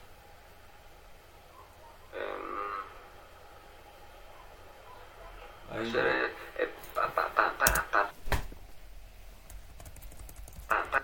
em, 2.13 2.83
Ahí 5.69 5.89
hacer, 5.89 6.01
no. 6.01 6.63
eh, 6.63 6.69
pa, 6.95 7.07
pa, 7.13 7.27
pa, 7.35 7.53
para, 7.57 7.83
pa. 7.91 8.11
Pa, 10.67 10.83
pa. 10.91 11.01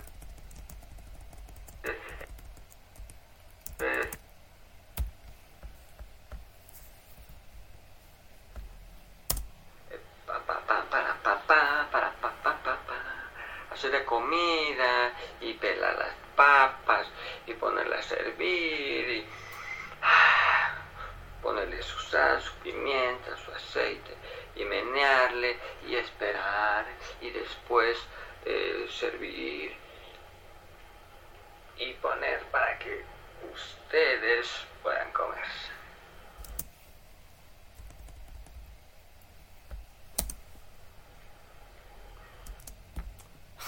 Eh, 1.84 1.97
eh, 3.80 4.09
eh, 9.91 9.99
pa, 10.26 10.39
pa, 10.47 10.59
pa, 10.68 10.84
para, 10.89 11.14
pa, 11.24 11.36
pa, 11.47 11.88
para, 11.91 12.11
pa, 12.22 12.30
pa, 12.43 12.53
pa, 12.64 12.78
pa. 12.88 12.95
De 13.93 14.03
comida 14.05 15.13
y 15.39 15.53
pelar 15.53 15.95
las 15.95 16.15
papas 16.35 17.07
y 17.45 17.53
ponerlas 17.53 17.99
a 17.99 18.15
servir 18.15 19.07
y 19.07 19.25
ah, 20.01 20.73
ponerle 21.43 21.79
su 21.83 21.99
sal, 21.99 22.41
su 22.41 22.55
pimienta, 22.55 23.37
su 23.37 23.51
aceite 23.51 24.17
y 24.55 24.65
menearle 24.65 25.59
y 25.87 25.95
esperar 25.95 26.87
y 27.21 27.29
después 27.29 27.99
eh, 28.45 28.87
servir 28.89 29.75
y 31.77 31.93
poner 31.93 32.41
para 32.45 32.79
que 32.79 33.05
ustedes 33.53 34.49
puedan 34.81 35.11
comer. 35.11 35.73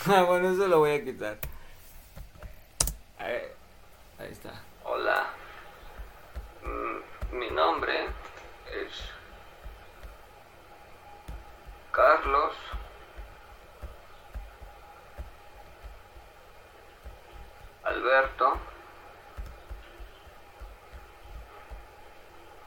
Ah, 0.08 0.22
bueno, 0.22 0.50
eso 0.52 0.68
lo 0.68 0.80
voy 0.80 0.92
a 0.92 1.04
quitar. 1.04 1.38
Ahí, 3.18 3.42
ahí 4.20 4.32
está. 4.32 4.52
Hola, 4.84 5.30
Mm, 6.64 7.38
mi 7.38 7.50
nombre 7.52 8.06
es 8.72 8.92
Carlos 11.92 12.54
Alberto 17.84 18.58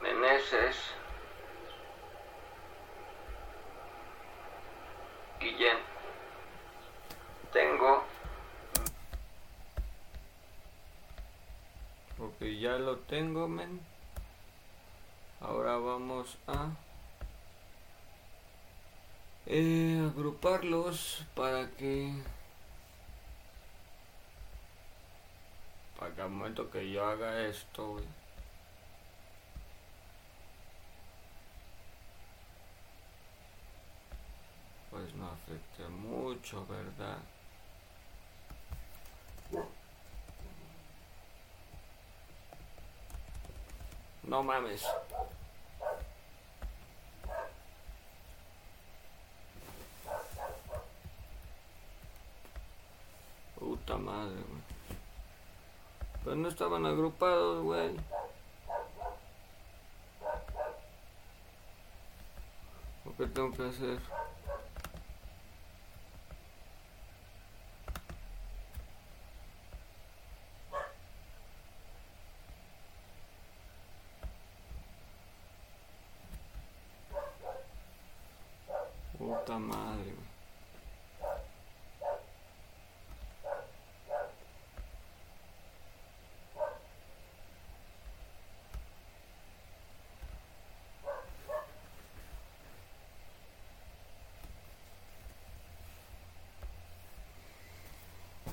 Meneses 0.01 0.75
Guillén. 5.39 5.88
Tengo 7.51 8.03
Ok, 12.19 12.41
ya 12.59 12.77
lo 12.77 12.97
tengo, 12.97 13.47
men. 13.47 13.79
Ahora 15.39 15.77
vamos 15.77 16.37
a 16.47 16.69
eh, 19.45 20.05
agruparlos 20.13 21.25
para 21.33 21.71
que 21.71 22.11
para 25.97 26.13
que 26.13 26.21
al 26.21 26.29
momento 26.29 26.69
que 26.69 26.91
yo 26.91 27.05
haga 27.05 27.45
esto, 27.45 28.01
pues 34.91 35.13
no 35.15 35.29
afecte 35.29 35.87
mucho, 35.87 36.65
¿verdad? 36.67 37.17
No 44.29 44.43
mames. 44.43 44.85
Puta 53.55 53.97
madre, 53.97 54.35
güey. 54.35 54.61
Pero 56.23 56.35
no 56.35 56.47
estaban 56.47 56.85
agrupados, 56.85 57.63
güey. 57.63 57.95
¿O 63.05 63.15
qué 63.17 63.25
tengo 63.25 63.51
que 63.51 63.63
hacer? 63.63 63.99
Puta 79.19 79.59
madre, 79.59 80.13
güey. 80.13 80.29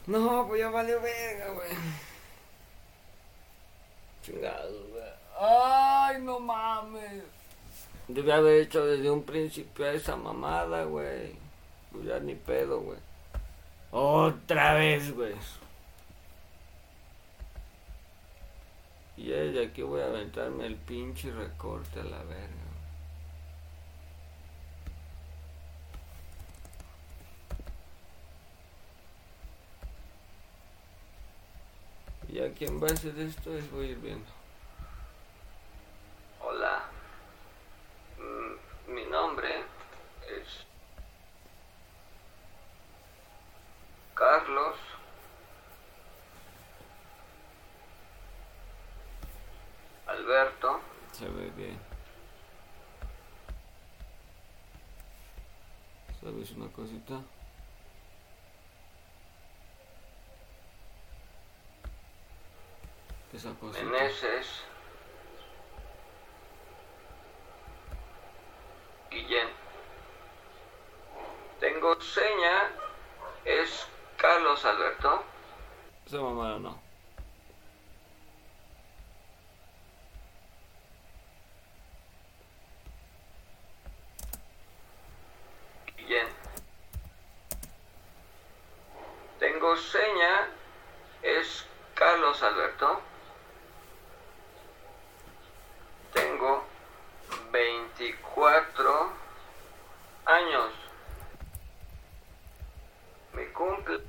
No, 0.06 0.46
pues 0.46 0.60
ya 0.60 0.70
valió 0.70 1.00
verga, 1.00 1.50
güey. 1.50 1.68
Chingados, 4.22 4.88
güey. 4.90 5.04
Ay, 5.38 6.20
no 6.22 6.38
mames. 6.38 7.22
Debí 8.08 8.30
haber 8.30 8.62
hecho 8.62 8.86
desde 8.86 9.10
un 9.10 9.24
principio 9.24 9.86
esa 9.86 10.14
mamada, 10.16 10.84
güey. 10.84 11.34
Pues 11.90 12.04
ya 12.04 12.20
ni 12.20 12.34
pedo, 12.34 12.80
güey. 12.80 12.98
Otra 13.90 14.74
vez, 14.74 15.12
güey. 15.12 15.34
Y 19.16 19.28
desde 19.28 19.66
aquí 19.66 19.82
voy 19.82 20.02
a 20.02 20.06
aventarme 20.06 20.66
el 20.66 20.76
pinche 20.76 21.32
recorte 21.32 22.00
a 22.00 22.04
la 22.04 22.22
verga. 22.24 22.65
Y 32.36 32.40
aquí 32.42 32.66
en 32.66 32.78
base 32.78 33.12
de 33.12 33.28
esto 33.28 33.48
les 33.48 33.70
voy 33.70 33.86
a 33.86 33.90
ir 33.92 33.98
viendo. 33.98 34.26
Hola, 36.42 36.82
Mm, 38.18 38.92
mi 38.94 39.04
nombre 39.06 39.64
es 40.28 40.66
Carlos 44.14 44.76
Alberto 50.06 50.80
Se 51.12 51.28
ve 51.30 51.50
bien. 51.56 51.78
¿Sabes 56.20 56.50
una 56.50 56.70
cosita? 56.70 57.14
Esa 63.46 63.54
cosita. 63.60 63.84
Meneses 63.84 64.64
Guillén. 69.08 69.48
Tengo 71.60 72.00
seña, 72.00 72.72
es 73.44 73.86
Carlos 74.16 74.64
Alberto. 74.64 75.22
Esa 76.06 76.20
mamada 76.20 76.58
no. 76.58 76.82
Guillén. 85.96 86.28
Tengo 89.38 89.76
seña, 89.76 90.48
es 91.22 91.64
Carlos 91.94 92.42
Alberto. 92.42 93.00
Tengo 96.16 96.64
24 97.52 99.12
años. 100.24 100.72
Mi 103.34 103.44
cumple. 103.52 104.00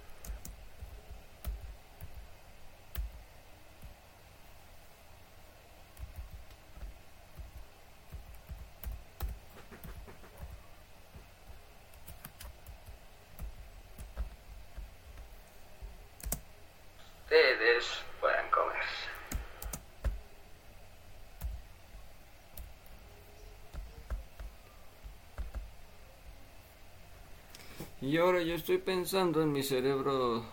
Y 28.08 28.16
ahora 28.16 28.42
yo 28.42 28.56
estoy 28.56 28.78
pensando 28.78 29.42
en 29.42 29.52
mi 29.52 29.64
cerebro 29.64 30.46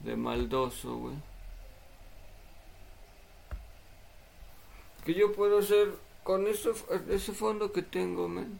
de 0.00 0.16
maldoso, 0.16 0.96
güey. 0.96 1.16
Que 5.04 5.12
yo 5.12 5.34
puedo 5.34 5.58
hacer 5.58 5.92
con 6.22 6.46
ese, 6.46 6.72
ese 7.10 7.32
fondo 7.34 7.72
que 7.72 7.82
tengo, 7.82 8.26
men. 8.26 8.58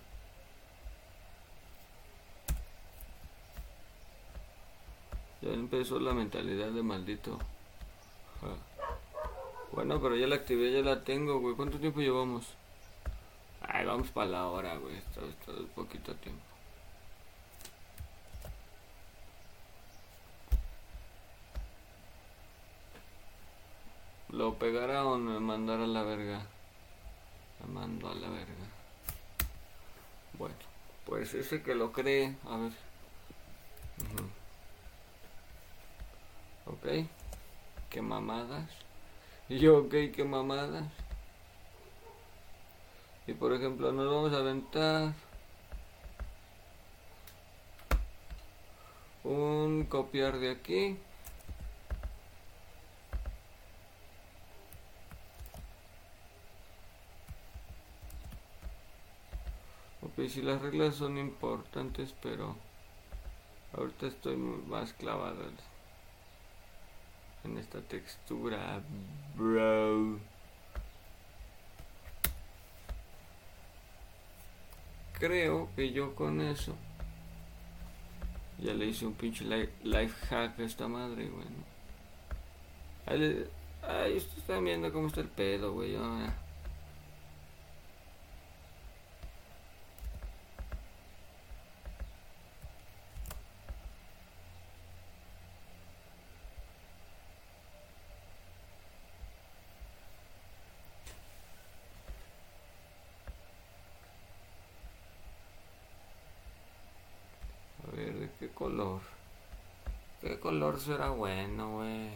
Ya 5.40 5.54
empezó 5.54 5.98
la 5.98 6.12
mentalidad 6.12 6.68
de 6.68 6.82
maldito. 6.82 7.38
Bueno, 9.72 10.02
pero 10.02 10.16
ya 10.16 10.26
la 10.26 10.34
activé, 10.34 10.70
ya 10.70 10.82
la 10.82 11.02
tengo, 11.02 11.40
güey. 11.40 11.54
¿Cuánto 11.54 11.78
tiempo 11.78 12.00
llevamos? 12.00 12.44
Ay, 13.62 13.86
vamos 13.86 14.10
para 14.10 14.28
la 14.28 14.48
hora, 14.48 14.76
güey. 14.76 14.98
Esto, 14.98 15.24
esto 15.26 15.62
es 15.62 15.70
poquito 15.70 16.14
tiempo. 16.16 16.53
¿Lo 24.34 24.54
pegará 24.54 25.04
o 25.06 25.16
me 25.16 25.38
mandará 25.38 25.84
a 25.84 25.86
la 25.86 26.02
verga? 26.02 26.44
Me 27.60 27.72
mando 27.72 28.10
a 28.10 28.14
la 28.16 28.28
verga. 28.28 28.66
Bueno, 30.36 30.56
pues 31.06 31.34
ese 31.34 31.62
que 31.62 31.76
lo 31.76 31.92
cree, 31.92 32.34
a 32.48 32.56
ver. 32.56 32.72
Ok. 36.66 37.08
¿Qué 37.88 38.02
mamadas? 38.02 38.68
Y 39.48 39.60
yo, 39.60 39.78
ok, 39.78 39.94
qué 40.12 40.24
mamadas. 40.24 40.90
Y 43.28 43.34
por 43.34 43.52
ejemplo, 43.52 43.92
nos 43.92 44.12
vamos 44.12 44.32
a 44.32 44.38
aventar 44.38 45.12
un 49.22 49.84
copiar 49.84 50.38
de 50.38 50.50
aquí. 50.50 50.98
Ok, 60.16 60.28
si 60.28 60.42
las 60.42 60.62
reglas 60.62 60.94
son 60.94 61.18
importantes, 61.18 62.14
pero 62.22 62.54
ahorita 63.76 64.06
estoy 64.06 64.36
más 64.36 64.92
clavado 64.92 65.42
en 67.42 67.58
esta 67.58 67.80
textura, 67.80 68.80
bro. 69.36 70.20
Creo 75.18 75.68
que 75.74 75.90
yo 75.90 76.14
con 76.14 76.40
eso 76.40 76.76
ya 78.58 78.72
le 78.72 78.86
hice 78.86 79.06
un 79.06 79.14
pinche 79.14 79.44
life 79.82 80.26
hack 80.26 80.60
a 80.60 80.62
esta 80.62 80.86
madre, 80.86 81.28
güey. 81.28 81.46
Ahí, 83.06 83.46
ahí 83.82 84.16
están 84.16 84.64
viendo 84.64 84.92
cómo 84.92 85.08
está 85.08 85.20
el 85.22 85.28
pedo, 85.28 85.72
güey. 85.72 85.96
color? 108.64 109.00
¿Qué 110.20 110.33
color 110.44 110.78
será 110.78 111.08
bueno, 111.08 111.76
güey? 111.76 112.10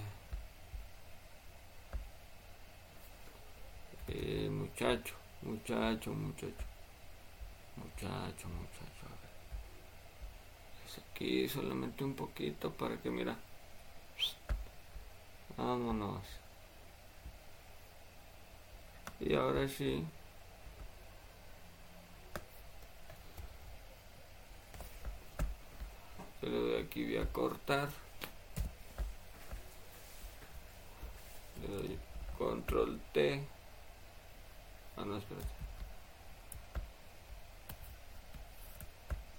Eh, 4.09 4.51
muchacho, 4.51 5.14
muchacho, 5.41 6.12
muchacho. 6.12 6.66
Muchacho, 7.76 8.49
muchacho. 8.49 9.03
A 9.07 9.14
ver. 9.22 9.31
Es 10.87 10.99
aquí 10.99 11.49
solamente 11.49 12.05
un 12.05 12.12
poquito 12.12 12.70
para 12.70 12.99
que 12.99 13.11
mira. 13.11 13.35
Vámonos. 15.57 16.22
Y 19.20 19.35
ahora 19.35 19.66
sí. 19.68 20.05
le 26.43 26.51
doy 26.51 26.83
aquí 26.83 27.05
voy 27.05 27.16
a 27.16 27.33
cortar 27.33 27.89
control 32.69 33.01
T. 33.12 33.41
Ah 34.97 35.05
no 35.05 35.19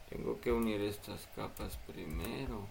tengo 0.09 0.41
que 0.41 0.51
unir 0.51 0.81
estas 0.81 1.27
capas 1.35 1.77
primero 1.85 2.65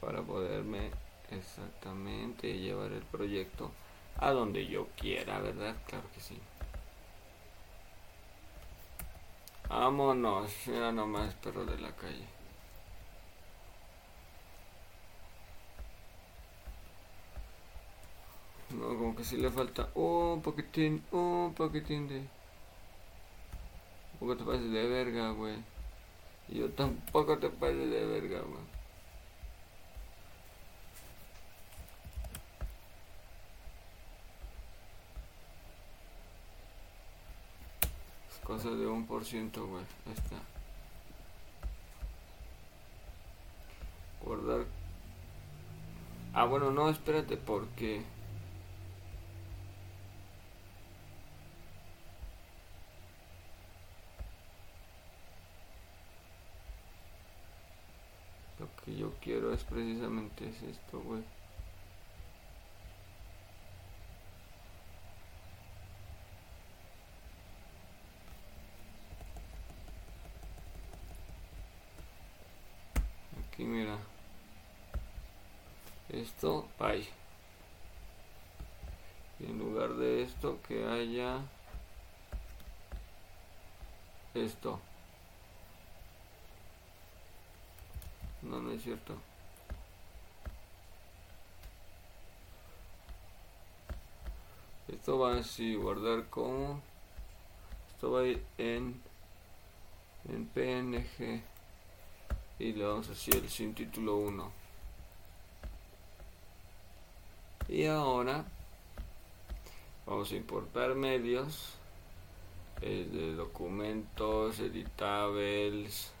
para 0.00 0.22
poderme 0.22 0.90
exactamente 1.30 2.58
llevar 2.58 2.92
el 2.92 3.02
proyecto 3.02 3.70
a 4.18 4.30
donde 4.30 4.66
yo 4.66 4.86
quiera 4.96 5.40
verdad 5.40 5.76
claro 5.86 6.08
que 6.14 6.20
sí. 6.20 6.40
Vámonos 9.68 10.50
mira 10.66 10.92
nomás 10.92 11.34
perro 11.34 11.66
de 11.66 11.78
la 11.78 11.92
calle 11.92 12.34
No, 18.74 18.88
como 18.88 19.13
si 19.24 19.38
le 19.38 19.50
falta 19.50 19.88
un 19.94 20.42
poquitín, 20.42 21.02
un 21.10 21.54
poquitín 21.54 22.06
de... 22.08 22.18
Un 24.12 24.18
poco 24.20 24.36
te 24.36 24.44
pases 24.44 24.70
de 24.70 24.86
verga, 24.86 25.30
güey. 25.30 25.56
Yo 26.48 26.70
tampoco 26.70 27.38
te 27.38 27.48
pases 27.48 27.90
de 27.90 28.04
verga, 28.04 28.40
güey. 28.40 28.62
Es 38.30 38.38
cosa 38.40 38.70
de 38.70 38.86
un 38.86 39.06
por 39.06 39.24
ciento, 39.24 39.66
güey. 39.66 39.84
Ahí 40.06 40.12
está. 40.12 40.36
Guardar. 44.22 44.66
Ah, 46.34 46.44
bueno, 46.44 46.70
no, 46.70 46.90
espérate, 46.90 47.36
porque... 47.38 48.02
que 58.84 58.94
yo 58.96 59.14
quiero 59.20 59.52
es 59.52 59.64
precisamente 59.64 60.48
es 60.48 60.62
esto, 60.62 61.00
güey. 61.00 61.22
Aquí 73.48 73.64
mira. 73.64 73.96
Esto, 76.10 76.68
ahí. 76.78 77.08
Y 79.40 79.46
en 79.46 79.58
lugar 79.58 79.94
de 79.94 80.22
esto 80.22 80.60
que 80.68 80.86
haya 80.86 81.40
esto. 84.34 84.80
No, 88.44 88.60
no 88.60 88.72
es 88.72 88.82
cierto. 88.82 89.16
Esto 94.88 95.18
va 95.18 95.38
así, 95.38 95.74
guardar 95.74 96.28
como. 96.28 96.80
Esto 97.88 98.12
va 98.12 98.24
en, 98.58 99.00
en 100.28 100.46
PNG. 100.46 101.42
Y 102.58 102.72
le 102.72 102.84
vamos 102.84 103.08
a 103.08 103.12
hacer 103.12 103.48
sin 103.48 103.74
título 103.74 104.16
1. 104.16 104.52
Y 107.68 107.86
ahora 107.86 108.44
vamos 110.06 110.30
a 110.30 110.36
importar 110.36 110.94
medios 110.94 111.74
de 112.80 113.34
documentos, 113.34 114.60
editables 114.60 116.12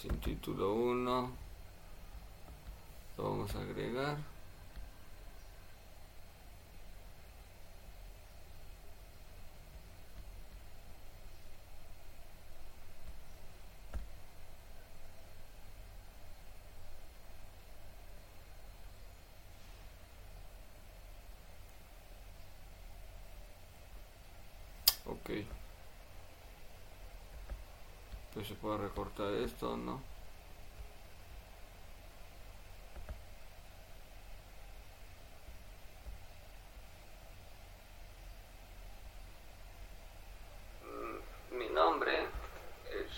sin 0.00 0.20
título 0.20 0.74
1 0.74 1.30
lo 3.16 3.24
vamos 3.24 3.52
a 3.56 3.60
agregar 3.60 4.16
se 28.44 28.54
pueda 28.54 28.78
recortar 28.78 29.32
esto, 29.34 29.76
¿no? 29.76 30.00
Mm, 40.84 41.58
Mi 41.58 41.68
nombre 41.68 42.24
es... 42.90 43.10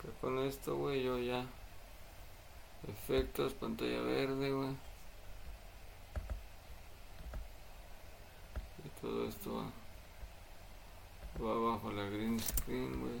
Que 0.00 0.08
con 0.20 0.38
esto, 0.40 0.76
güey, 0.76 1.02
yo 1.02 1.18
ya. 1.18 1.44
Efectos, 2.88 3.54
pantalla 3.54 4.00
verde, 4.02 4.50
güey. 4.52 4.76
Y 8.84 8.88
todo 9.00 9.28
esto 9.28 9.54
va. 9.56 9.64
Va 11.44 11.72
bajo 11.72 11.90
la 11.90 12.04
green 12.04 12.38
screen, 12.38 13.00
güey. 13.00 13.20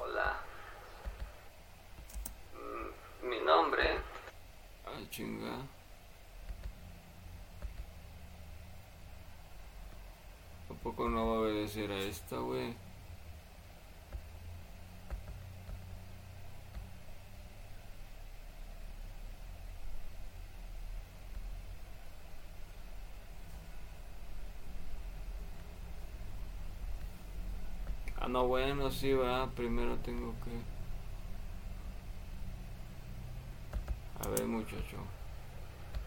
Hola. 0.00 0.36
Mm, 2.54 3.28
Mi 3.28 3.38
nombre 3.40 3.96
Ah, 4.86 5.00
chinga. 5.10 5.56
¿A 10.70 10.74
poco 10.82 11.08
no 11.08 11.26
va 11.28 11.46
a 11.90 11.92
obedecer 11.92 11.92
a 11.92 11.98
esta, 11.98 12.36
güey? 12.38 12.74
Ah, 28.20 28.28
no, 28.28 28.46
bueno, 28.46 28.90
sí, 28.90 29.12
va. 29.12 29.46
Primero 29.50 29.96
tengo 29.98 30.32
que... 30.44 30.50
A 34.24 34.28
ver, 34.30 34.46
muchacho. 34.46 34.96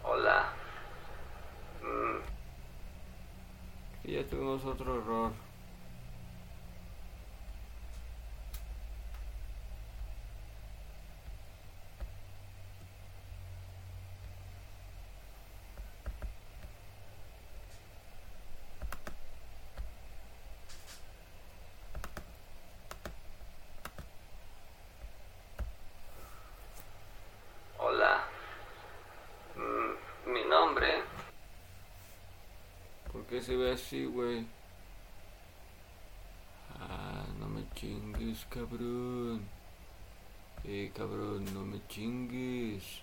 Hola. 0.02 0.52
Mm, 1.82 2.20
Que 4.02 4.12
ya 4.12 4.26
tuvimos 4.28 4.64
otro 4.64 4.96
error. 5.00 5.32
Hola. 27.78 28.24
Mm, 29.56 30.32
Mi 30.32 30.44
nombre 30.44 31.02
¿Por 33.40 33.46
qué 33.46 33.52
se 33.52 33.56
ve 33.56 33.72
así, 33.72 34.04
güey? 34.04 34.46
Ah, 36.78 37.24
no 37.38 37.48
me 37.48 37.64
chingues, 37.74 38.44
cabrón. 38.50 39.48
Eh, 40.64 40.92
cabrón, 40.94 41.46
no 41.54 41.64
me 41.64 41.80
chingues. 41.88 43.00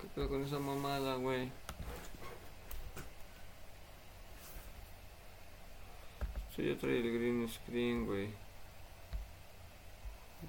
¿Qué 0.00 0.08
pedo 0.12 0.28
con 0.28 0.42
esa 0.42 0.58
mamada, 0.58 1.14
güey? 1.14 1.52
Esto 6.50 6.62
ya 6.62 6.76
trae 6.78 6.98
el 6.98 7.12
green 7.16 7.48
screen, 7.48 8.06
güey. 8.06 8.28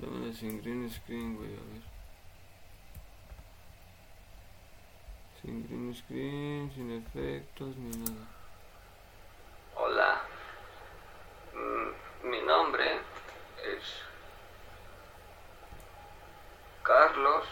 Dame 0.01 0.33
sin 0.33 0.59
green 0.63 0.89
screen, 0.89 1.35
güey, 1.35 1.49
a 1.49 1.61
ver. 1.61 1.98
Sin 5.49 5.65
green 5.67 5.95
screen, 5.95 6.71
sin 6.75 6.91
efectos, 6.91 7.75
ni 7.75 7.89
nada. 7.97 8.27
Hola. 9.75 10.21
Mm, 11.55 12.29
Mi 12.29 12.41
nombre 12.41 12.85
es 13.65 13.83
Carlos. 16.83 17.47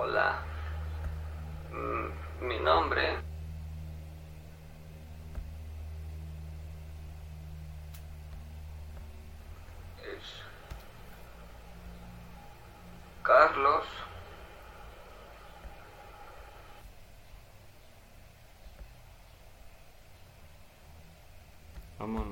Hola. 0.00 0.38
Mm, 1.72 2.46
Mi 2.46 2.57
nombre 2.68 3.14
es 10.02 10.24
Carlos. 13.22 13.86
Vámonos. 21.98 22.28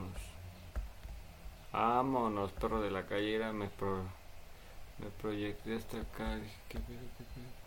Vámonos, 1.72 2.53
perro 2.53 2.82
de 2.82 2.91
la 2.91 3.07
callera. 3.07 3.53
Me, 3.53 3.68
pro, 3.68 4.03
me 4.99 5.09
proyecté 5.22 5.76
hasta 5.76 5.97
acá. 5.99 6.37
Dije, 6.37 6.61
¿qué 6.68 6.78
pedo, 6.78 7.01
qué 7.16 7.24
pedo? 7.24 7.66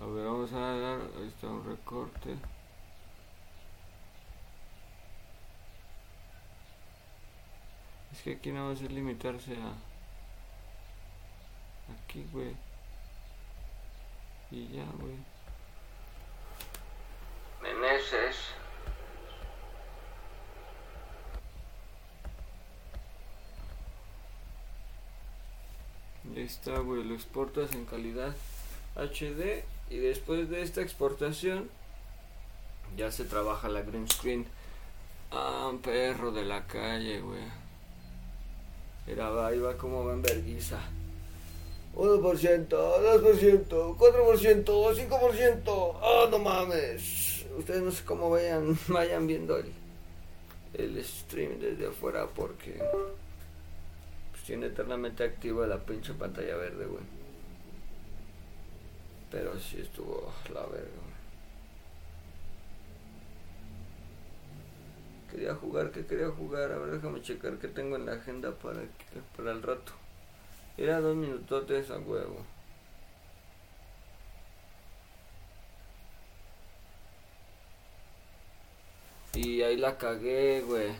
A 0.00 0.06
ver, 0.06 0.24
vamos 0.24 0.50
a 0.54 0.58
dar. 0.58 1.00
Ahí 1.18 1.28
está 1.28 1.46
un 1.46 1.62
recorte. 1.64 2.34
Es 8.12 8.22
que 8.22 8.32
aquí 8.32 8.50
no 8.50 8.66
va 8.66 8.72
a 8.72 8.76
ser 8.76 8.90
limitarse 8.92 9.52
a. 9.56 9.74
Aquí, 11.92 12.26
güey. 12.32 12.56
Y 14.50 14.68
ya, 14.68 14.84
güey. 14.98 15.16
Meneses. 17.62 18.36
Ahí 26.34 26.42
está, 26.42 26.78
güey, 26.78 27.04
lo 27.04 27.14
exportas 27.14 27.72
en 27.74 27.84
calidad 27.84 28.34
HD 28.96 29.62
y 29.90 29.98
después 29.98 30.48
de 30.48 30.62
esta 30.62 30.80
exportación 30.80 31.68
ya 32.96 33.10
se 33.10 33.24
trabaja 33.24 33.68
la 33.68 33.82
green 33.82 34.08
screen. 34.08 34.46
Ah, 35.32 35.72
perro 35.82 36.32
de 36.32 36.44
la 36.44 36.66
calle, 36.66 37.20
güey. 37.20 37.42
Era 39.06 39.30
va, 39.30 39.50
va 39.50 39.76
como 39.76 40.04
va 40.04 40.12
en 40.12 40.22
verguiza. 40.22 40.78
1%, 41.96 42.68
2%, 42.68 43.96
4%, 43.96 44.94
5%. 44.94 45.94
¡Ah, 46.00 46.28
no 46.30 46.38
mames! 46.38 47.44
Ustedes 47.58 47.82
no 47.82 47.90
sé 47.90 48.04
cómo 48.04 48.30
vayan, 48.30 48.78
vayan 48.88 49.26
viendo 49.26 49.56
el, 49.56 49.72
el 50.74 51.04
stream 51.04 51.58
desde 51.58 51.88
afuera 51.88 52.28
porque 52.28 52.80
pues, 54.30 54.44
tiene 54.46 54.66
eternamente 54.66 55.24
activa 55.24 55.66
la 55.66 55.78
pinche 55.78 56.14
pantalla 56.14 56.56
verde, 56.56 56.86
güey. 56.86 57.19
Pero 59.30 59.58
sí 59.58 59.80
estuvo 59.80 60.32
la 60.52 60.62
verga. 60.66 60.88
Quería 65.30 65.54
jugar, 65.54 65.92
¿qué 65.92 66.04
quería 66.04 66.28
jugar? 66.30 66.72
A 66.72 66.78
ver, 66.78 66.90
déjame 66.90 67.22
checar 67.22 67.58
qué 67.58 67.68
tengo 67.68 67.94
en 67.96 68.06
la 68.06 68.14
agenda 68.14 68.50
para, 68.52 68.80
que- 68.80 69.20
para 69.36 69.52
el 69.52 69.62
rato. 69.62 69.92
Era 70.76 71.00
dos 71.00 71.14
minutotes 71.14 71.90
a 71.90 71.98
huevo. 71.98 72.44
Y 79.34 79.62
ahí 79.62 79.76
la 79.76 79.96
cagué, 79.96 80.60
güey. 80.62 80.92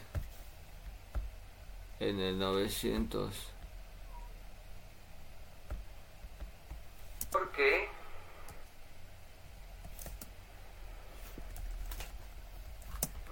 En 2.01 2.21
el 2.21 2.39
900. 2.39 3.35
¿Por 7.31 7.51
qué? 7.53 7.89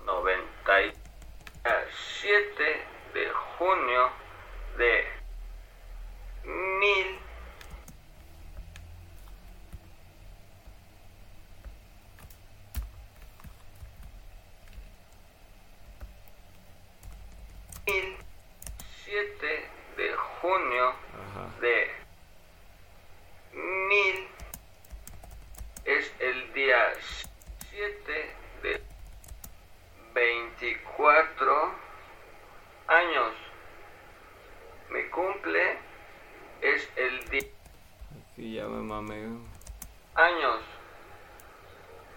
Noventa 0.04 0.82
y 0.82 0.92
siete 2.20 2.84
de 3.14 3.30
junio 3.58 4.10
de 4.76 5.04
mil 6.44 7.18
mil 17.86 18.16
siete 19.04 19.68
de 19.96 20.14
junio 20.40 20.88
Ajá. 20.88 21.60
de 21.60 21.90
mil 23.52 24.28
es 25.84 26.12
el 26.20 26.52
día 26.52 26.92
7 27.70 28.36
de 28.62 28.82
24 30.14 31.72
años. 32.88 33.32
Mi 34.90 35.02
cumple 35.10 35.78
es 36.60 36.88
el 36.96 37.28
día 37.30 37.48
Aquí 38.32 38.54
ya 38.54 38.66
me 38.66 38.82
mameo. 38.82 39.40
años. 40.14 40.60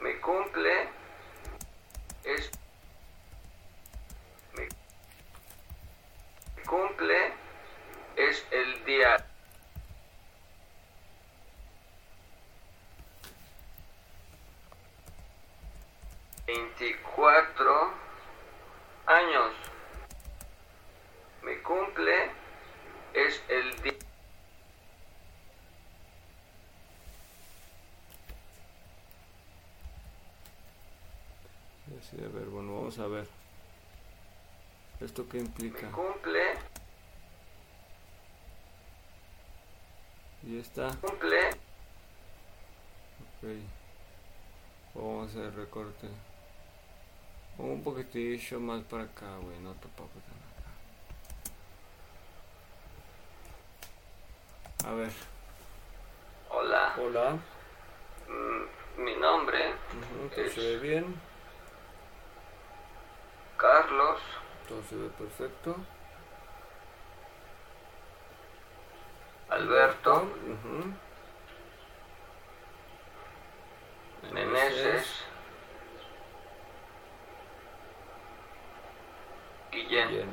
Mi 0.01 0.13
cumple 0.15 0.89
es 2.23 2.51
mi 4.57 4.63
mi 6.57 6.63
cumple 6.63 7.33
es 8.15 8.45
el 8.51 8.83
día 8.85 9.17
veinticuatro 17.21 17.93
años. 19.05 19.53
Mi 21.43 21.55
cumple 21.57 22.31
es 23.13 23.43
el 23.49 23.81
día 23.83 23.93
Así 31.99 32.17
de 32.17 32.27
ver, 32.27 32.45
bueno, 32.45 32.75
vamos 32.75 32.97
a 32.97 33.07
ver. 33.07 33.27
¿Esto 34.99 35.27
qué 35.29 35.37
mi 35.37 35.43
implica? 35.43 35.91
cumple 35.91 36.53
Y 40.43 40.59
está. 40.59 40.95
cumple 40.95 41.49
Ok. 43.21 43.47
Vamos 44.95 45.27
a 45.27 45.29
hacer 45.29 45.55
recorte. 45.55 46.07
Un 47.57 47.83
poquitillo 47.83 48.59
más 48.59 48.83
para 48.83 49.03
acá, 49.03 49.37
güey. 49.41 49.59
No 49.59 49.73
tampoco 49.73 50.09
tan 50.27 50.37
acá. 54.85 54.89
A 54.89 54.93
ver. 54.95 55.11
hola 56.49 56.95
Hola. 56.97 57.37
Mm, 58.27 59.03
mi 59.03 59.15
nombre 59.15 59.73
¿Todo 60.35 60.49
se 60.49 60.61
ve 60.61 60.77
bien? 60.79 61.19
Carlos 63.57 64.19
Todo 64.67 64.81
se 64.89 64.95
ve 64.95 65.09
perfecto. 65.09 65.75
Alberto 69.49 70.27
Bien. 80.09 80.29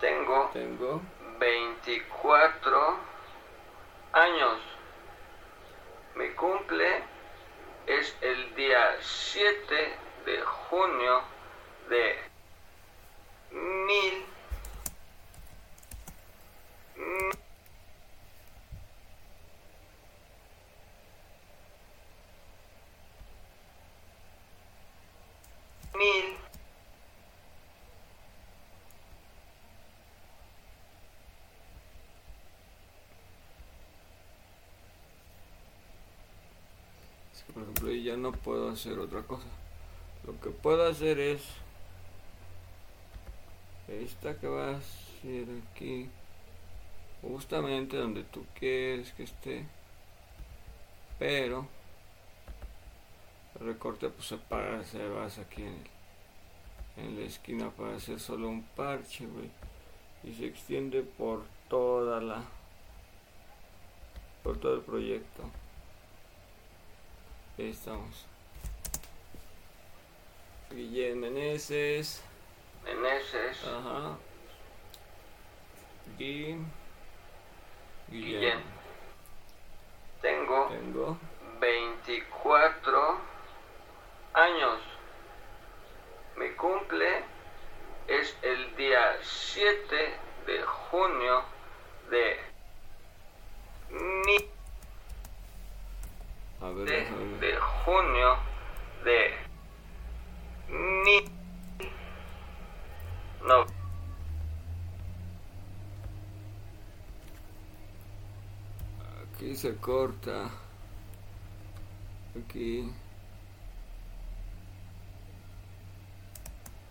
tengo 0.00 0.50
Tengo 0.52 1.02
24 1.38 2.98
años 4.12 4.58
mi 6.14 6.30
cumple 6.30 7.02
es 7.86 8.16
el 8.22 8.54
día 8.54 8.96
7 9.00 9.98
de 10.24 10.40
junio 10.40 11.22
de 11.90 12.16
mil 13.50 14.26
Es 37.32 37.42
que, 37.42 37.52
por 37.52 37.62
ejemplo, 37.62 37.88
ahí 37.90 38.02
no 38.16 38.32
puedo 38.32 38.70
hacer 38.70 38.98
otra 38.98 39.22
cosa. 39.22 39.46
Lo 40.26 40.38
que 40.40 40.50
puedo 40.50 40.86
hacer 40.88 41.18
es 41.20 41.42
esta 43.88 44.36
que 44.38 44.48
va 44.48 44.76
a 44.76 44.80
ser 45.22 45.46
aquí, 45.72 46.08
justamente 47.22 47.96
donde 47.96 48.24
tú 48.24 48.44
quieres 48.58 49.12
que 49.12 49.22
esté, 49.24 49.64
pero 51.18 51.66
el 53.60 53.66
recorte 53.66 54.08
pues 54.10 54.26
se 54.28 54.36
para, 54.36 54.84
se 54.84 55.06
vas 55.08 55.38
aquí 55.38 55.62
en, 55.62 55.68
el- 56.96 57.04
en 57.06 57.20
la 57.20 57.26
esquina 57.26 57.70
para 57.70 57.96
hacer 57.96 58.18
solo 58.20 58.48
un 58.48 58.62
parche, 58.62 59.26
güey, 59.26 59.50
y 60.24 60.34
se 60.34 60.46
extiende 60.46 61.02
por 61.02 61.44
toda 61.68 62.20
la, 62.20 62.42
por 64.42 64.58
todo 64.58 64.74
el 64.74 64.80
proyecto. 64.82 65.42
Ahí 67.58 67.70
estamos. 67.70 68.26
Guillén 70.70 71.18
Meneses. 71.18 72.22
Meneses 72.84 73.64
Ajá. 73.64 74.18
Gui. 76.18 76.58
Guillén. 78.08 78.60
tengo 80.20 80.68
Tengo. 80.68 81.16
24 81.58 83.18
años. 84.34 84.80
Mi 86.36 86.50
cumple 86.50 87.24
es 88.06 88.36
el 88.42 88.76
día 88.76 89.16
7 89.22 90.14
de 90.46 90.62
junio 90.62 91.42
de 92.10 92.38
mi 93.88 94.55
A 96.60 96.68
ver, 96.70 96.86
de, 96.86 96.96
déjame 96.96 97.24
ver. 97.24 97.40
de 97.40 97.56
junio 97.56 98.36
de 99.04 99.34
mi 100.68 101.24
no 103.46 103.66
Aquí 109.36 109.54
se 109.54 109.76
corta. 109.76 110.50
Aquí. 112.38 112.90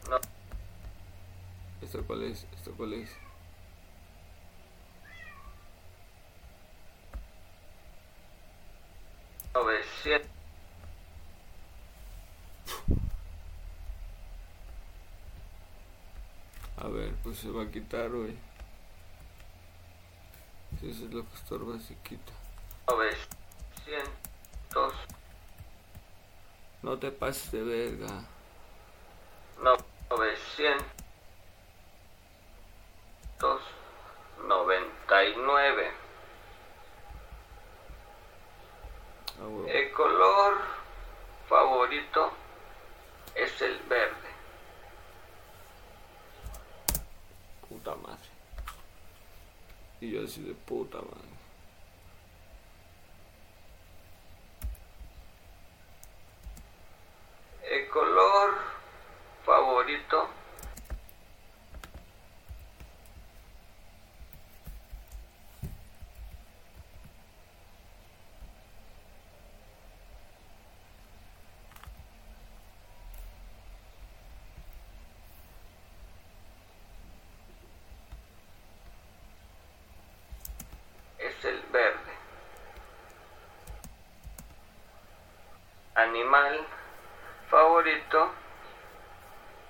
No. 0.08 0.18
¿Esto 1.82 2.04
cuál 2.06 2.24
es? 2.24 2.46
¿Esto 2.56 2.72
cuál 2.78 2.94
es? 2.94 3.25
novecientos 9.56 10.36
A 16.78 16.88
ver, 16.88 17.14
pues 17.24 17.40
se 17.40 17.50
va 17.50 17.64
a 17.64 17.72
quitar 17.72 18.12
hoy. 18.12 18.38
Si 20.80 20.90
eso 20.90 21.06
es 21.06 21.14
lo 21.14 21.28
que 21.28 21.36
estorba, 21.36 21.80
se 21.80 21.96
quita. 22.04 22.32
900. 22.88 24.94
No 26.84 27.00
te 27.00 27.12
pases 27.12 27.52
de 27.52 27.64
verga. 27.64 28.24
900. 30.10 30.95
reporter 50.38 51.04
animal 86.06 86.66
favorito 87.50 88.30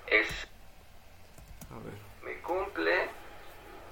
es... 0.07 0.27
A 1.71 1.79
ver. 1.79 1.99
Mi 2.23 2.41
cumple 2.41 3.09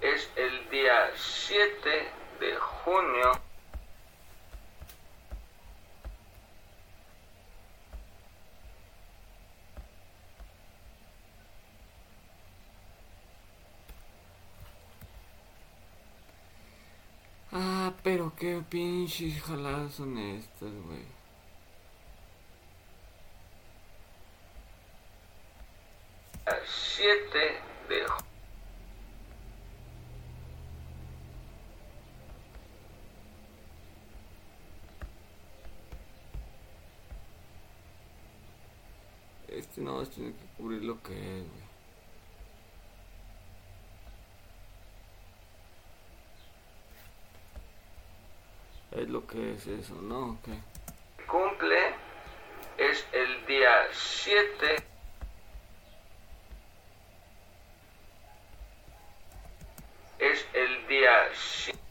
es 0.01 0.29
el 0.35 0.69
día 0.69 1.11
7 1.15 2.11
de 2.39 2.55
junio. 2.55 3.31
Ah, 17.51 17.93
pero 18.03 18.33
qué 18.35 18.61
pinches 18.67 19.41
jaladas 19.43 19.93
son 19.93 20.17
estas, 20.17 20.73
güey. 20.85 21.22
tiene 40.13 40.31
que 40.33 40.45
cubrir 40.57 40.83
lo 40.83 41.01
que 41.01 41.13
es, 41.13 41.47
güey. 41.49 41.63
es 48.95 49.09
lo 49.09 49.25
que 49.25 49.53
es 49.53 49.65
eso, 49.67 49.95
¿no? 49.95 50.37
Okay. 50.41 50.61
Cumple 51.27 51.95
es 52.77 53.05
el 53.11 53.45
día 53.45 53.87
7. 53.91 54.75
Es 60.19 60.45
el 60.53 60.87
día 60.87 61.29
7. 61.33 61.82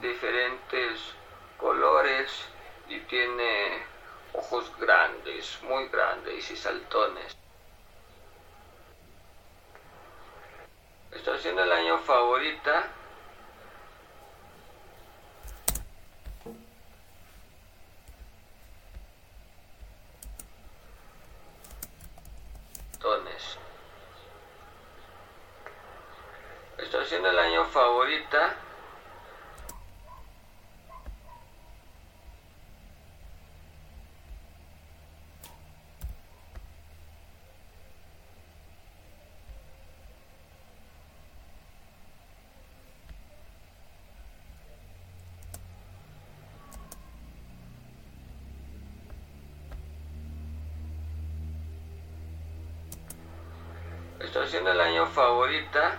Diferentes 0.00 1.14
colores 1.56 2.48
y 2.88 2.98
tiene 3.00 3.82
ojos 4.32 4.72
grandes, 4.78 5.58
muy 5.62 5.88
grandes 5.88 6.50
y 6.50 6.56
saltones. 6.56 7.35
estación 54.36 54.64
del 54.64 54.80
año 54.80 55.06
favorita. 55.06 55.98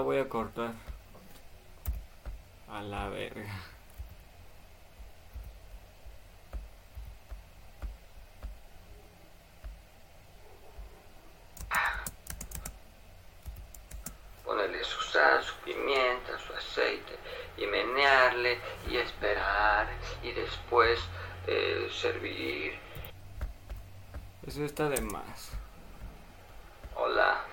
Voy 0.00 0.18
a 0.18 0.28
cortar. 0.28 0.72
A 2.68 2.82
la 2.82 3.08
verga. 3.08 3.50
Ponerle 14.44 14.84
su 14.84 15.00
sal, 15.02 15.42
su 15.42 15.54
pimienta, 15.64 16.38
su 16.38 16.52
aceite 16.52 17.18
y 17.56 17.66
menearle 17.66 18.58
y 18.88 18.96
esperar 18.96 19.88
y 20.22 20.32
después 20.32 20.98
eh, 21.46 21.88
servir. 21.92 22.78
Eso 24.46 24.64
está 24.64 24.88
de 24.88 25.00
más. 25.00 25.52
Hola. 26.94 27.44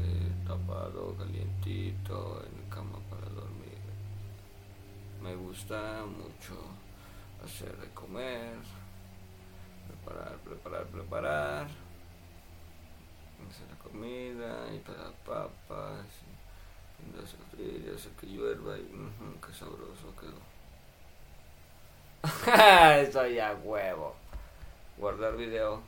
eh, 0.00 0.32
tapado, 0.46 1.16
calientito, 1.18 2.44
en 2.46 2.70
cama 2.70 2.98
para 3.10 3.28
dormir. 3.30 3.78
Me 5.20 5.34
gusta 5.34 6.04
mucho 6.06 6.54
hacer 7.44 7.76
de 7.78 7.88
comer, 7.88 8.58
preparar, 9.88 10.38
preparar, 10.38 10.86
preparar, 10.86 11.68
la 13.68 13.76
comida 13.82 14.74
y 14.74 14.78
para 14.80 15.10
papas, 15.24 16.06
y 16.06 17.56
frío, 17.56 17.94
hacer 17.94 18.12
que 18.12 18.26
llueva 18.26 18.78
y 18.78 18.82
uh 18.82 19.40
qué 19.44 19.52
sabroso 19.52 20.14
quedó. 20.18 20.40
Eso 23.02 23.26
ya 23.26 23.54
huevo. 23.54 24.14
Guardar 24.96 25.36
video. 25.36 25.82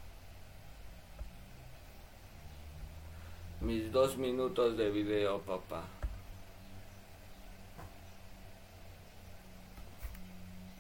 Mis 3.61 3.93
dos 3.93 4.17
minutos 4.17 4.77
de 4.77 4.91
video, 4.91 5.41
papá. 5.41 5.85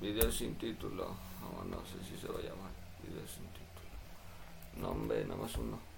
Video 0.01 0.30
sin 0.30 0.56
título. 0.56 1.16
No, 1.40 1.64
no 1.64 1.86
sé 1.86 2.02
si 2.05 2.16
se 2.18 2.26
va 2.26 2.38
a 2.40 2.42
llamar. 2.42 2.72
Video 3.02 3.26
sin 3.26 3.46
título. 3.48 4.88
Nombre, 4.88 5.24
nada 5.24 5.40
más 5.40 5.55
uno. 5.56 5.93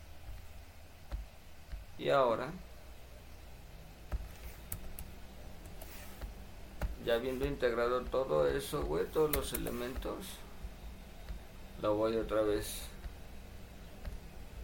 Y 1.99 2.11
ahora. 2.11 2.53
ya 7.07 7.15
habiendo 7.15 7.47
integrado 7.47 8.03
todo 8.03 8.49
eso, 8.49 8.83
güey, 8.83 9.07
todos 9.07 9.35
los 9.35 9.53
elementos, 9.53 10.27
lo 11.81 11.95
voy 11.95 12.17
otra 12.17 12.43
vez 12.43 12.89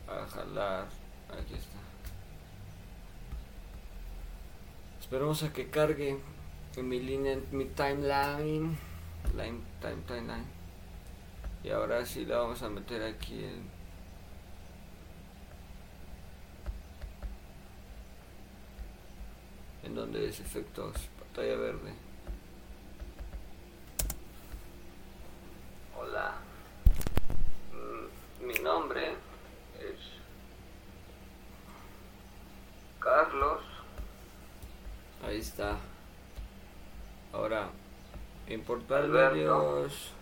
a 0.08 0.26
jalar. 0.26 0.88
Aquí 1.28 1.54
está. 1.54 1.78
Esperemos 5.00 5.44
a 5.44 5.52
que 5.52 5.70
cargue 5.70 6.18
en 6.76 6.88
mi 6.88 6.98
línea, 6.98 7.38
mi 7.52 7.66
timeline. 7.66 8.76
Line, 9.36 9.60
time, 9.80 10.02
timeline. 10.08 10.46
Y 11.62 11.70
ahora 11.70 12.04
sí 12.04 12.26
la 12.26 12.38
vamos 12.38 12.60
a 12.62 12.68
meter 12.68 13.04
aquí 13.04 13.44
en. 13.44 13.81
En 19.84 19.94
donde 19.94 20.28
es 20.28 20.40
efectos, 20.40 20.94
pantalla 21.18 21.56
verde. 21.56 21.92
Hola. 25.98 26.34
Mm, 27.72 28.46
mi 28.46 28.54
nombre 28.54 29.10
es 29.80 29.98
Carlos. 33.00 33.62
Ahí 35.26 35.38
está. 35.38 35.76
Ahora, 37.32 37.68
importar 38.48 39.08
medios 39.08 40.12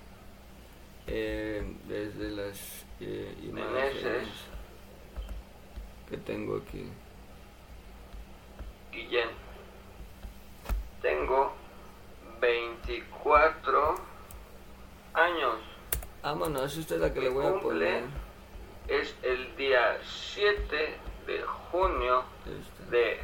eh, 1.07 1.62
desde 1.89 2.31
las 2.31 2.85
eh, 3.01 3.37
imágenes 3.43 4.28
que 6.09 6.16
tengo 6.19 6.59
aquí. 6.59 6.87
Guillén. 8.93 9.50
Tengo 11.03 11.53
24 12.41 13.95
años. 15.15 15.57
Vámonos, 16.23 16.77
esta 16.77 16.95
es 16.95 17.01
la 17.01 17.13
que 17.13 17.21
le 17.21 17.29
voy 17.31 17.47
a 17.47 17.61
poner. 17.61 18.05
es 18.89 19.15
el 19.23 19.57
día 19.57 19.99
7 20.35 20.99
de 21.27 21.43
junio 21.71 22.25
de 22.91 23.21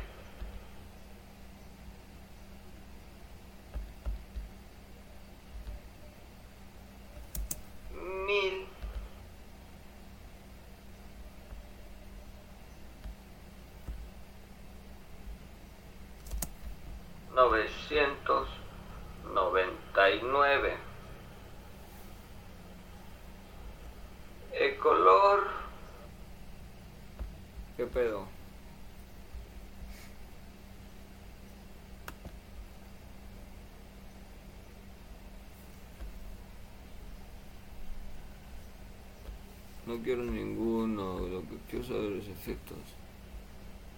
no 39.97 40.03
quiero 40.03 40.25
ninguno, 40.25 41.19
lo 41.21 41.41
que 41.43 41.57
quiero 41.71 41.85
saber 41.85 42.11
los 42.11 42.29
efectos. 42.29 42.77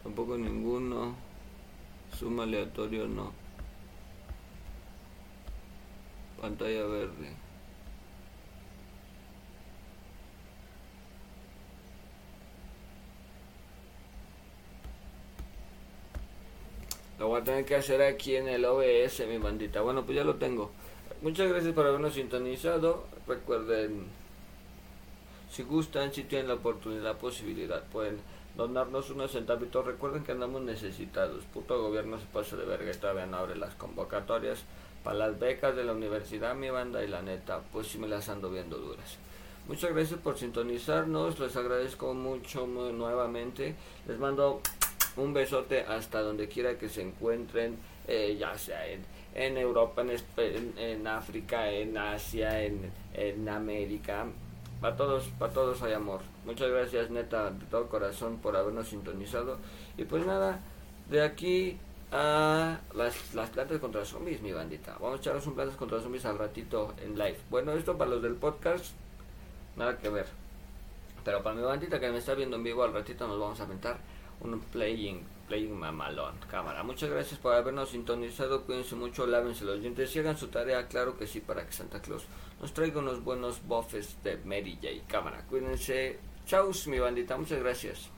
Tampoco 0.02 0.38
ninguno. 0.38 1.14
Suma 2.16 2.44
aleatorio 2.44 3.06
no. 3.06 3.32
Pantalla 6.40 6.84
verde. 6.84 7.36
Lo 17.18 17.28
voy 17.28 17.40
a 17.40 17.44
tener 17.44 17.64
que 17.64 17.74
hacer 17.74 18.00
aquí 18.02 18.36
en 18.36 18.48
el 18.48 18.64
OBS, 18.64 19.26
mi 19.28 19.38
bandita. 19.38 19.80
Bueno, 19.80 20.04
pues 20.04 20.16
ya 20.16 20.24
lo 20.24 20.36
tengo. 20.36 20.70
Muchas 21.20 21.48
gracias 21.48 21.74
por 21.74 21.84
habernos 21.84 22.14
sintonizado. 22.14 23.06
Recuerden 23.26 24.06
si 25.58 25.64
gustan, 25.64 26.14
si 26.14 26.22
tienen 26.22 26.46
la 26.46 26.54
oportunidad, 26.54 27.18
posibilidad, 27.18 27.82
pueden 27.82 28.20
donarnos 28.56 29.10
unos 29.10 29.32
centavitos. 29.32 29.84
Recuerden 29.84 30.22
que 30.22 30.30
andamos 30.30 30.62
necesitados. 30.62 31.42
Puto 31.52 31.82
gobierno 31.82 32.16
se 32.16 32.26
pasa 32.26 32.54
de 32.54 32.64
verga 32.64 32.92
y 32.92 32.96
todavía 32.96 33.26
no 33.26 33.38
abre 33.38 33.56
las 33.56 33.74
convocatorias 33.74 34.62
para 35.02 35.18
las 35.18 35.36
becas 35.36 35.74
de 35.74 35.82
la 35.82 35.94
universidad, 35.94 36.54
mi 36.54 36.70
banda. 36.70 37.02
Y 37.02 37.08
la 37.08 37.22
neta, 37.22 37.60
pues 37.72 37.88
sí 37.88 37.98
me 37.98 38.06
las 38.06 38.28
ando 38.28 38.52
viendo 38.52 38.78
duras. 38.78 39.16
Muchas 39.66 39.92
gracias 39.92 40.20
por 40.20 40.38
sintonizarnos. 40.38 41.40
Les 41.40 41.56
agradezco 41.56 42.14
mucho 42.14 42.64
nuevamente. 42.68 43.74
Les 44.06 44.16
mando 44.16 44.60
un 45.16 45.34
besote 45.34 45.80
hasta 45.80 46.20
donde 46.20 46.46
quiera 46.46 46.78
que 46.78 46.88
se 46.88 47.02
encuentren, 47.02 47.78
eh, 48.06 48.36
ya 48.38 48.56
sea 48.56 48.86
en, 48.86 49.58
Europa, 49.58 50.04
en, 50.36 51.06
África, 51.08 51.68
en 51.68 51.98
Asia, 51.98 52.62
en 52.62 53.48
América. 53.48 54.28
Para 54.80 54.96
todos, 54.96 55.24
para 55.38 55.52
todos 55.52 55.82
hay 55.82 55.92
amor. 55.92 56.20
Muchas 56.44 56.70
gracias, 56.70 57.10
neta, 57.10 57.50
de 57.50 57.66
todo 57.66 57.88
corazón, 57.88 58.38
por 58.38 58.56
habernos 58.56 58.88
sintonizado. 58.88 59.58
Y 59.96 60.04
pues 60.04 60.24
nada, 60.24 60.60
de 61.10 61.22
aquí 61.22 61.78
a 62.12 62.78
las, 62.94 63.34
las 63.34 63.50
plantas 63.50 63.80
contra 63.80 64.04
zombies, 64.04 64.40
mi 64.40 64.52
bandita. 64.52 64.94
Vamos 65.00 65.14
a 65.14 65.16
echaros 65.16 65.46
un 65.46 65.54
plantas 65.54 65.76
contra 65.76 66.00
zombies 66.00 66.24
al 66.24 66.38
ratito 66.38 66.94
en 67.02 67.18
live. 67.18 67.38
Bueno, 67.50 67.72
esto 67.72 67.98
para 67.98 68.10
los 68.10 68.22
del 68.22 68.34
podcast, 68.34 68.94
nada 69.76 69.98
que 69.98 70.08
ver. 70.08 70.26
Pero 71.24 71.42
para 71.42 71.56
mi 71.56 71.62
bandita 71.62 71.98
que 71.98 72.10
me 72.10 72.18
está 72.18 72.34
viendo 72.34 72.56
en 72.56 72.62
vivo, 72.62 72.84
al 72.84 72.92
ratito 72.92 73.26
nos 73.26 73.38
vamos 73.38 73.60
a 73.60 73.64
aventar 73.64 73.98
un 74.40 74.60
playing, 74.60 75.22
playing 75.48 75.76
mamalón. 75.76 76.36
Cámara, 76.50 76.82
muchas 76.82 77.10
gracias 77.10 77.40
por 77.40 77.54
habernos 77.54 77.88
sintonizado. 77.88 78.64
Cuídense 78.64 78.94
mucho, 78.94 79.26
lávense 79.26 79.64
los 79.64 79.80
dientes 79.80 80.14
y 80.14 80.18
hagan 80.20 80.36
su 80.36 80.48
tarea. 80.48 80.86
Claro 80.86 81.16
que 81.16 81.26
sí, 81.26 81.40
para 81.40 81.66
que 81.66 81.72
Santa 81.72 82.00
Claus 82.00 82.24
nos 82.60 82.72
traiga 82.72 83.00
unos 83.00 83.24
buenos 83.24 83.66
buffes 83.66 84.16
de 84.22 84.36
Mary 84.38 84.78
J. 84.80 85.04
Cámara, 85.08 85.44
cuídense. 85.48 86.18
Chau, 86.46 86.70
mi 86.86 86.98
bandita, 86.98 87.36
muchas 87.36 87.58
gracias. 87.58 88.10